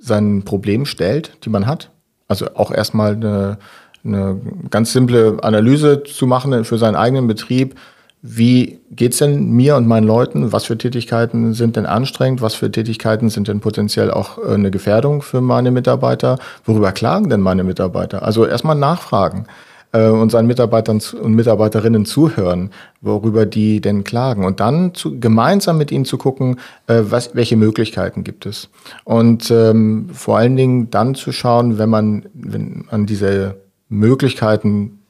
seinen 0.00 0.44
Problem 0.44 0.86
stellt, 0.86 1.36
die 1.44 1.50
man 1.50 1.66
hat. 1.66 1.90
Also 2.28 2.54
auch 2.54 2.70
erstmal 2.70 3.12
eine 3.12 3.58
eine 4.04 4.40
ganz 4.70 4.92
simple 4.92 5.38
Analyse 5.42 6.02
zu 6.02 6.26
machen 6.26 6.64
für 6.64 6.78
seinen 6.78 6.96
eigenen 6.96 7.26
Betrieb. 7.26 7.74
Wie 8.20 8.80
geht's 8.90 9.18
denn 9.18 9.50
mir 9.50 9.76
und 9.76 9.86
meinen 9.86 10.06
Leuten? 10.06 10.52
Was 10.52 10.64
für 10.64 10.76
Tätigkeiten 10.76 11.54
sind 11.54 11.76
denn 11.76 11.86
anstrengend? 11.86 12.42
Was 12.42 12.54
für 12.54 12.70
Tätigkeiten 12.70 13.30
sind 13.30 13.46
denn 13.46 13.60
potenziell 13.60 14.10
auch 14.10 14.38
äh, 14.38 14.54
eine 14.54 14.72
Gefährdung 14.72 15.22
für 15.22 15.40
meine 15.40 15.70
Mitarbeiter? 15.70 16.38
Worüber 16.64 16.90
klagen 16.92 17.30
denn 17.30 17.40
meine 17.40 17.62
Mitarbeiter? 17.62 18.24
Also 18.24 18.44
erstmal 18.44 18.74
nachfragen 18.74 19.46
äh, 19.92 20.08
und 20.08 20.30
seinen 20.30 20.48
Mitarbeitern 20.48 21.00
und 21.22 21.34
Mitarbeiterinnen 21.34 22.04
zuhören, 22.06 22.70
worüber 23.00 23.46
die 23.46 23.80
denn 23.80 24.02
klagen. 24.02 24.44
Und 24.44 24.58
dann 24.58 24.94
zu, 24.94 25.20
gemeinsam 25.20 25.78
mit 25.78 25.92
ihnen 25.92 26.04
zu 26.04 26.18
gucken, 26.18 26.58
äh, 26.88 27.02
was, 27.02 27.36
welche 27.36 27.56
Möglichkeiten 27.56 28.24
gibt 28.24 28.46
es. 28.46 28.68
Und 29.04 29.48
ähm, 29.52 30.10
vor 30.12 30.38
allen 30.38 30.56
Dingen 30.56 30.90
dann 30.90 31.14
zu 31.14 31.30
schauen, 31.30 31.78
wenn 31.78 31.88
man, 31.88 32.26
wenn 32.34 32.84
man 32.90 33.06
diese 33.06 33.56
Möglichkeiten 33.88 35.00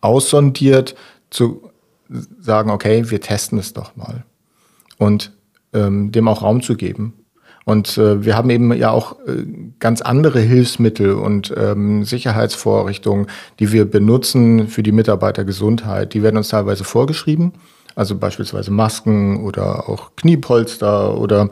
aussondiert, 0.00 0.94
zu 1.30 1.70
sagen, 2.40 2.70
okay, 2.70 3.10
wir 3.10 3.20
testen 3.20 3.58
es 3.58 3.72
doch 3.72 3.96
mal 3.96 4.24
und 4.98 5.32
ähm, 5.72 6.12
dem 6.12 6.28
auch 6.28 6.42
Raum 6.42 6.62
zu 6.62 6.76
geben. 6.76 7.14
Und 7.64 7.98
äh, 7.98 8.24
wir 8.24 8.36
haben 8.36 8.48
eben 8.50 8.72
ja 8.74 8.92
auch 8.92 9.18
äh, 9.26 9.44
ganz 9.80 10.00
andere 10.00 10.38
Hilfsmittel 10.38 11.14
und 11.14 11.52
ähm, 11.56 12.04
Sicherheitsvorrichtungen, 12.04 13.26
die 13.58 13.72
wir 13.72 13.90
benutzen 13.90 14.68
für 14.68 14.84
die 14.84 14.92
Mitarbeitergesundheit. 14.92 16.14
Die 16.14 16.22
werden 16.22 16.36
uns 16.36 16.50
teilweise 16.50 16.84
vorgeschrieben, 16.84 17.54
also 17.96 18.16
beispielsweise 18.16 18.70
Masken 18.70 19.42
oder 19.42 19.88
auch 19.88 20.14
Kniepolster 20.14 21.18
oder 21.18 21.50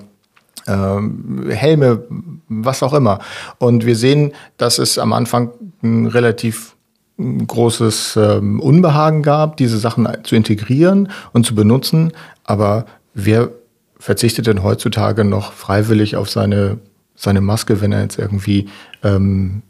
Helme, 0.66 2.04
was 2.48 2.82
auch 2.82 2.94
immer. 2.94 3.18
Und 3.58 3.84
wir 3.84 3.96
sehen, 3.96 4.32
dass 4.56 4.78
es 4.78 4.98
am 4.98 5.12
Anfang 5.12 5.50
ein 5.82 6.06
relativ 6.06 6.74
großes 7.18 8.16
ähm, 8.16 8.60
Unbehagen 8.60 9.22
gab, 9.22 9.56
diese 9.56 9.78
Sachen 9.78 10.08
zu 10.24 10.34
integrieren 10.34 11.10
und 11.32 11.46
zu 11.46 11.54
benutzen. 11.54 12.12
Aber 12.42 12.86
wer 13.14 13.50
verzichtet 13.98 14.46
denn 14.46 14.62
heutzutage 14.62 15.24
noch 15.24 15.52
freiwillig 15.52 16.16
auf 16.16 16.28
seine, 16.28 16.78
seine 17.14 17.40
Maske, 17.40 17.80
wenn 17.80 17.92
er 17.92 18.02
jetzt 18.02 18.18
irgendwie 18.18 18.68
ähm, 19.02 19.62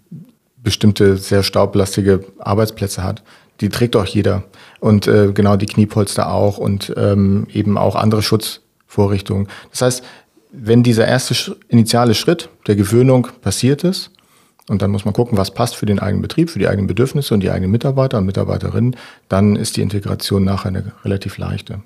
bestimmte 0.62 1.18
sehr 1.18 1.42
staublastige 1.42 2.24
Arbeitsplätze 2.38 3.02
hat? 3.02 3.22
Die 3.60 3.68
trägt 3.68 3.94
auch 3.94 4.06
jeder. 4.06 4.44
Und 4.80 5.06
äh, 5.06 5.32
genau 5.32 5.56
die 5.56 5.66
Kniepolster 5.66 6.32
auch 6.32 6.58
und 6.58 6.92
ähm, 6.96 7.46
eben 7.52 7.78
auch 7.78 7.94
andere 7.94 8.22
Schutzvorrichtungen. 8.22 9.48
Das 9.70 9.82
heißt, 9.82 10.04
wenn 10.56 10.82
dieser 10.82 11.06
erste 11.06 11.56
initiale 11.68 12.14
Schritt 12.14 12.48
der 12.66 12.76
Gewöhnung 12.76 13.28
passiert 13.42 13.84
ist, 13.84 14.10
und 14.68 14.80
dann 14.80 14.90
muss 14.90 15.04
man 15.04 15.12
gucken, 15.12 15.36
was 15.36 15.52
passt 15.52 15.76
für 15.76 15.84
den 15.84 15.98
eigenen 15.98 16.22
Betrieb, 16.22 16.48
für 16.48 16.58
die 16.58 16.68
eigenen 16.68 16.86
Bedürfnisse 16.86 17.34
und 17.34 17.40
die 17.40 17.50
eigenen 17.50 17.70
Mitarbeiter 17.70 18.16
und 18.18 18.24
Mitarbeiterinnen, 18.24 18.96
dann 19.28 19.56
ist 19.56 19.76
die 19.76 19.82
Integration 19.82 20.44
nachher 20.44 20.68
eine 20.68 20.92
relativ 21.04 21.36
leichte. 21.36 21.82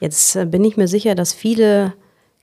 Jetzt 0.00 0.34
äh, 0.34 0.46
bin 0.46 0.64
ich 0.64 0.76
mir 0.76 0.88
sicher, 0.88 1.14
dass 1.14 1.32
viele 1.32 1.92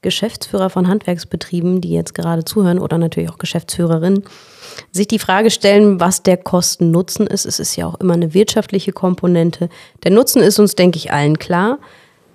Geschäftsführer 0.01 0.69
von 0.69 0.87
Handwerksbetrieben, 0.87 1.81
die 1.81 1.91
jetzt 1.91 2.13
gerade 2.13 2.45
zuhören 2.45 2.79
oder 2.79 2.97
natürlich 2.97 3.29
auch 3.29 3.37
Geschäftsführerinnen, 3.37 4.23
sich 4.93 5.07
die 5.07 5.19
Frage 5.19 5.51
stellen, 5.51 5.99
was 5.99 6.23
der 6.23 6.37
Kosten-Nutzen 6.37 7.27
ist. 7.27 7.45
Es 7.45 7.59
ist 7.59 7.75
ja 7.75 7.85
auch 7.85 7.99
immer 7.99 8.13
eine 8.13 8.33
wirtschaftliche 8.33 8.93
Komponente. 8.93 9.67
Der 10.03 10.11
Nutzen 10.11 10.41
ist 10.41 10.57
uns, 10.57 10.75
denke 10.75 10.97
ich, 10.97 11.11
allen 11.11 11.37
klar. 11.37 11.79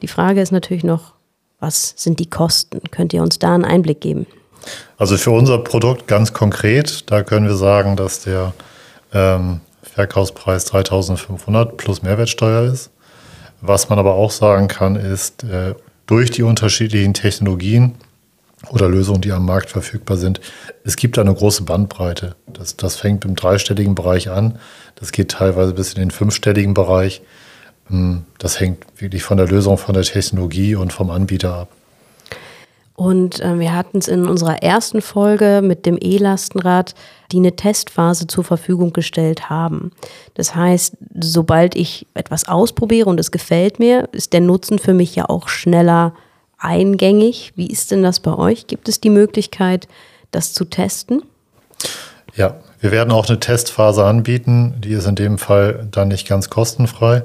Die 0.03 0.09
Frage 0.09 0.43
ist 0.43 0.53
natürlich 0.53 0.85
noch, 0.85 1.14
was 1.65 1.95
sind 1.97 2.21
die 2.21 2.29
Kosten? 2.29 2.83
Könnt 2.91 3.15
ihr 3.15 3.23
uns 3.23 3.39
da 3.39 3.55
einen 3.55 3.65
Einblick 3.65 4.03
geben? 4.03 4.27
Also 4.99 5.17
für 5.17 5.31
unser 5.31 5.59
Produkt 5.59 6.07
ganz 6.07 6.35
konkret, 6.35 7.11
da 7.11 7.23
können 7.23 7.47
wir 7.47 7.57
sagen, 7.57 7.97
dass 7.97 8.21
der 8.21 8.53
ähm, 9.15 9.61
Verkaufspreis 9.83 10.67
3500 10.67 11.79
plus 11.79 12.03
Mehrwertsteuer 12.03 12.71
ist. 12.71 12.91
Was 13.63 13.89
man 13.89 13.99
aber 13.99 14.15
auch 14.15 14.31
sagen 14.31 14.69
kann, 14.69 14.97
ist, 14.97 15.45
äh, 15.45 15.75
durch 16.07 16.31
die 16.31 16.43
unterschiedlichen 16.43 17.15
Technologien 17.15 17.95
oder 18.69 18.89
Lösungen, 18.89 19.23
die 19.23 19.33
am 19.33 19.47
Markt 19.47 19.71
verfügbar 19.71 20.19
sind, 20.19 20.41
es 20.85 20.97
gibt 20.97 21.19
eine 21.19 21.33
große 21.33 21.63
Bandbreite. 21.63 22.37
Das, 22.47 22.77
das 22.77 22.97
fängt 22.97 23.25
im 23.25 23.37
dreistelligen 23.37 23.95
Bereich 23.95 24.29
an, 24.29 24.59
das 24.97 25.13
geht 25.13 25.31
teilweise 25.31 25.73
bis 25.73 25.95
in 25.95 26.01
den 26.01 26.11
fünfstelligen 26.11 26.75
Bereich. 26.75 27.23
Hm, 27.89 28.25
das 28.39 28.61
hängt 28.61 28.85
wirklich 28.97 29.23
von 29.23 29.37
der 29.37 29.47
Lösung, 29.47 29.79
von 29.79 29.95
der 29.95 30.05
Technologie 30.05 30.75
und 30.75 30.93
vom 30.93 31.11
Anbieter 31.11 31.55
ab. 31.55 31.69
Und 32.97 33.41
äh, 33.41 33.59
wir 33.59 33.75
hatten 33.75 33.99
es 33.99 34.07
in 34.07 34.27
unserer 34.27 34.63
ersten 34.63 35.03
Folge 35.03 35.61
mit 35.63 35.85
dem 35.85 35.99
E-Lastenrad, 36.01 36.95
die 37.33 37.39
eine 37.39 37.57
Testphase 37.57 38.29
zur 38.29 38.45
Verfügung 38.45 38.93
gestellt 38.93 39.51
haben. 39.51 39.91
Das 40.35 40.55
heißt, 40.55 40.95
sobald 41.21 41.75
ich 41.75 42.07
etwas 42.15 42.47
ausprobiere 42.47 43.11
und 43.11 43.19
es 43.19 43.33
gefällt 43.33 43.81
mir, 43.81 44.09
ist 44.13 44.33
der 44.33 44.41
Nutzen 44.41 44.79
für 44.79 44.95
mich 44.95 45.17
ja 45.17 45.29
auch 45.29 45.49
schneller 45.49 46.15
eingängig. 46.57 47.53
Wie 47.57 47.67
ist 47.67 47.91
denn 47.91 48.05
das 48.05 48.21
bei 48.21 48.33
euch? 48.33 48.69
Gibt 48.69 48.89
es 48.89 49.01
die 49.01 49.11
Möglichkeit, 49.11 49.89
das 50.31 50.53
zu 50.53 50.65
testen? 50.65 51.23
Ja, 52.37 52.57
wir 52.81 52.93
werden 52.93 53.13
auch 53.13 53.29
eine 53.29 53.41
Testphase 53.41 54.05
anbieten. 54.05 54.75
Die 54.79 54.93
ist 54.93 55.07
in 55.07 55.17
dem 55.17 55.39
Fall 55.39 55.89
dann 55.91 56.09
nicht 56.09 56.29
ganz 56.29 56.49
kostenfrei. 56.49 57.25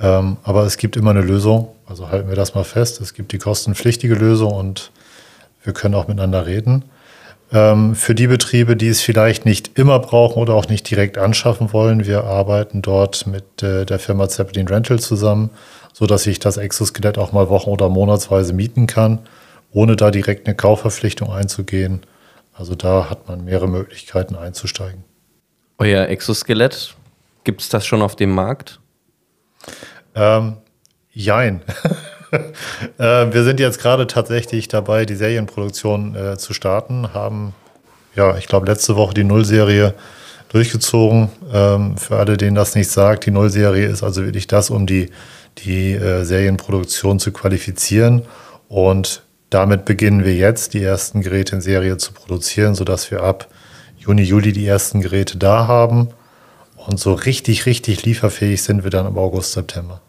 Ähm, 0.00 0.38
aber 0.42 0.64
es 0.64 0.76
gibt 0.76 0.96
immer 0.96 1.10
eine 1.10 1.22
Lösung. 1.22 1.68
Also 1.86 2.08
halten 2.08 2.28
wir 2.28 2.36
das 2.36 2.54
mal 2.54 2.64
fest. 2.64 3.00
Es 3.00 3.14
gibt 3.14 3.32
die 3.32 3.38
kostenpflichtige 3.38 4.14
Lösung 4.14 4.52
und 4.52 4.90
wir 5.62 5.72
können 5.72 5.94
auch 5.94 6.08
miteinander 6.08 6.46
reden. 6.46 6.84
Ähm, 7.52 7.94
für 7.96 8.14
die 8.14 8.28
Betriebe, 8.28 8.76
die 8.76 8.88
es 8.88 9.00
vielleicht 9.00 9.44
nicht 9.44 9.76
immer 9.76 9.98
brauchen 9.98 10.40
oder 10.40 10.54
auch 10.54 10.68
nicht 10.68 10.88
direkt 10.88 11.18
anschaffen 11.18 11.72
wollen, 11.72 12.06
wir 12.06 12.24
arbeiten 12.24 12.80
dort 12.80 13.26
mit 13.26 13.62
äh, 13.62 13.84
der 13.84 13.98
Firma 13.98 14.28
Zeppelin 14.28 14.68
Rental 14.68 15.00
zusammen, 15.00 15.50
sodass 15.92 16.26
ich 16.26 16.38
das 16.38 16.56
Exoskelett 16.56 17.18
auch 17.18 17.32
mal 17.32 17.48
wochen- 17.48 17.70
oder 17.70 17.88
monatsweise 17.88 18.52
mieten 18.52 18.86
kann, 18.86 19.18
ohne 19.72 19.96
da 19.96 20.10
direkt 20.10 20.46
eine 20.46 20.54
Kaufverpflichtung 20.54 21.32
einzugehen. 21.32 22.02
Also 22.54 22.74
da 22.74 23.10
hat 23.10 23.26
man 23.28 23.44
mehrere 23.44 23.68
Möglichkeiten 23.68 24.36
einzusteigen. 24.36 25.02
Euer 25.78 26.06
Exoskelett, 26.06 26.94
gibt 27.42 27.62
es 27.62 27.68
das 27.68 27.84
schon 27.84 28.02
auf 28.02 28.14
dem 28.14 28.30
Markt? 28.30 28.78
Ähm, 30.14 30.56
jein. 31.12 31.62
äh, 32.98 33.32
wir 33.32 33.44
sind 33.44 33.60
jetzt 33.60 33.80
gerade 33.80 34.06
tatsächlich 34.06 34.68
dabei, 34.68 35.04
die 35.04 35.16
Serienproduktion 35.16 36.14
äh, 36.14 36.36
zu 36.38 36.54
starten, 36.54 37.12
haben 37.14 37.54
ja, 38.16 38.36
ich 38.36 38.48
glaube, 38.48 38.66
letzte 38.66 38.96
Woche 38.96 39.14
die 39.14 39.24
Nullserie 39.24 39.94
durchgezogen. 40.48 41.30
Ähm, 41.52 41.96
für 41.96 42.16
alle, 42.16 42.36
denen 42.36 42.56
das 42.56 42.74
nicht 42.74 42.90
sagt, 42.90 43.26
die 43.26 43.30
Nullserie 43.30 43.86
ist 43.86 44.02
also 44.02 44.24
wirklich 44.24 44.46
das, 44.46 44.70
um 44.70 44.86
die, 44.86 45.10
die 45.58 45.92
äh, 45.92 46.24
Serienproduktion 46.24 47.18
zu 47.18 47.32
qualifizieren. 47.32 48.22
Und 48.68 49.22
damit 49.48 49.84
beginnen 49.84 50.24
wir 50.24 50.34
jetzt, 50.34 50.74
die 50.74 50.82
ersten 50.82 51.22
Geräte 51.22 51.56
in 51.56 51.60
Serie 51.60 51.96
zu 51.96 52.12
produzieren, 52.12 52.74
sodass 52.74 53.10
wir 53.10 53.22
ab 53.22 53.48
Juni, 53.96 54.22
Juli 54.22 54.52
die 54.52 54.66
ersten 54.66 55.00
Geräte 55.00 55.38
da 55.38 55.66
haben. 55.66 56.08
Und 56.86 56.98
so 56.98 57.12
richtig, 57.12 57.66
richtig 57.66 58.04
lieferfähig 58.04 58.62
sind 58.62 58.84
wir 58.84 58.90
dann 58.90 59.06
im 59.06 59.18
August, 59.18 59.52
September. 59.52 60.00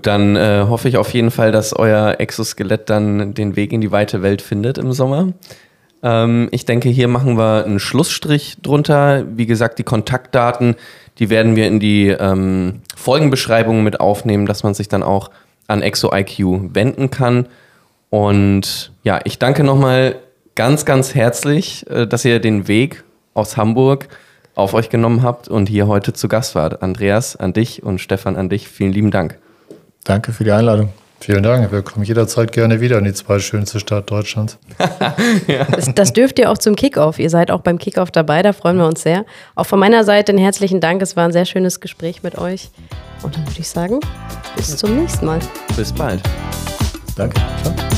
Dann 0.00 0.36
äh, 0.36 0.66
hoffe 0.68 0.88
ich 0.88 0.98
auf 0.98 1.12
jeden 1.12 1.30
Fall, 1.30 1.52
dass 1.52 1.74
euer 1.74 2.16
Exoskelett 2.18 2.88
dann 2.90 3.34
den 3.34 3.56
Weg 3.56 3.72
in 3.72 3.80
die 3.80 3.90
weite 3.90 4.22
Welt 4.22 4.42
findet 4.42 4.78
im 4.78 4.92
Sommer. 4.92 5.32
Ähm, 6.02 6.48
ich 6.52 6.64
denke, 6.64 6.88
hier 6.88 7.08
machen 7.08 7.36
wir 7.36 7.64
einen 7.64 7.80
Schlussstrich 7.80 8.58
drunter. 8.62 9.24
Wie 9.36 9.46
gesagt, 9.46 9.78
die 9.78 9.84
Kontaktdaten, 9.84 10.76
die 11.18 11.30
werden 11.30 11.56
wir 11.56 11.66
in 11.66 11.80
die 11.80 12.08
ähm, 12.08 12.82
Folgenbeschreibung 12.94 13.82
mit 13.82 14.00
aufnehmen, 14.00 14.46
dass 14.46 14.62
man 14.62 14.74
sich 14.74 14.88
dann 14.88 15.02
auch 15.02 15.30
an 15.66 15.82
ExoIQ 15.82 16.74
wenden 16.74 17.10
kann. 17.10 17.46
Und 18.10 18.92
ja, 19.02 19.20
ich 19.24 19.38
danke 19.38 19.64
nochmal 19.64 20.16
ganz, 20.54 20.84
ganz 20.84 21.14
herzlich, 21.14 21.84
äh, 21.90 22.06
dass 22.06 22.24
ihr 22.24 22.38
den 22.38 22.68
Weg 22.68 23.02
aus 23.34 23.56
Hamburg 23.56 24.08
auf 24.56 24.74
euch 24.74 24.88
genommen 24.88 25.22
habt 25.22 25.46
und 25.46 25.68
hier 25.68 25.86
heute 25.86 26.12
zu 26.12 26.26
Gast 26.26 26.56
wart. 26.56 26.82
Andreas, 26.82 27.36
an 27.36 27.52
dich 27.52 27.84
und 27.84 28.00
Stefan, 28.00 28.36
an 28.36 28.48
dich. 28.48 28.68
Vielen 28.68 28.92
lieben 28.92 29.12
Dank. 29.12 29.38
Danke 30.02 30.32
für 30.32 30.42
die 30.42 30.50
Einladung. 30.50 30.88
Vielen 31.20 31.42
Dank. 31.42 31.72
Wir 31.72 31.82
kommen 31.82 32.04
jederzeit 32.04 32.52
gerne 32.52 32.80
wieder 32.80 32.98
in 32.98 33.04
die 33.04 33.12
zwei 33.12 33.38
schönste 33.38 33.80
Stadt 33.80 34.10
Deutschlands. 34.10 34.58
ja. 35.46 35.64
das, 35.70 35.94
das, 35.94 36.12
dürft 36.12 36.38
ihr 36.38 36.50
auch 36.50 36.58
zum 36.58 36.76
Kickoff. 36.76 37.18
Ihr 37.18 37.30
seid 37.30 37.50
auch 37.50 37.60
beim 37.60 37.78
Kickoff 37.78 38.10
dabei, 38.10 38.42
da 38.42 38.52
freuen 38.52 38.76
wir 38.76 38.86
uns 38.86 39.02
sehr. 39.02 39.24
Auch 39.54 39.66
von 39.66 39.78
meiner 39.78 40.04
Seite 40.04 40.32
einen 40.32 40.38
herzlichen 40.38 40.80
Dank. 40.80 41.00
Es 41.02 41.16
war 41.16 41.24
ein 41.24 41.32
sehr 41.32 41.46
schönes 41.46 41.80
Gespräch 41.80 42.22
mit 42.22 42.38
euch. 42.38 42.70
Und 43.22 43.34
dann 43.34 43.46
würde 43.46 43.60
ich 43.60 43.68
sagen, 43.68 44.00
bis 44.56 44.76
zum 44.76 44.96
nächsten 44.96 45.26
Mal. 45.26 45.40
Bis 45.76 45.92
bald. 45.92 46.20
Danke. 47.16 47.40
Ciao. 47.62 47.95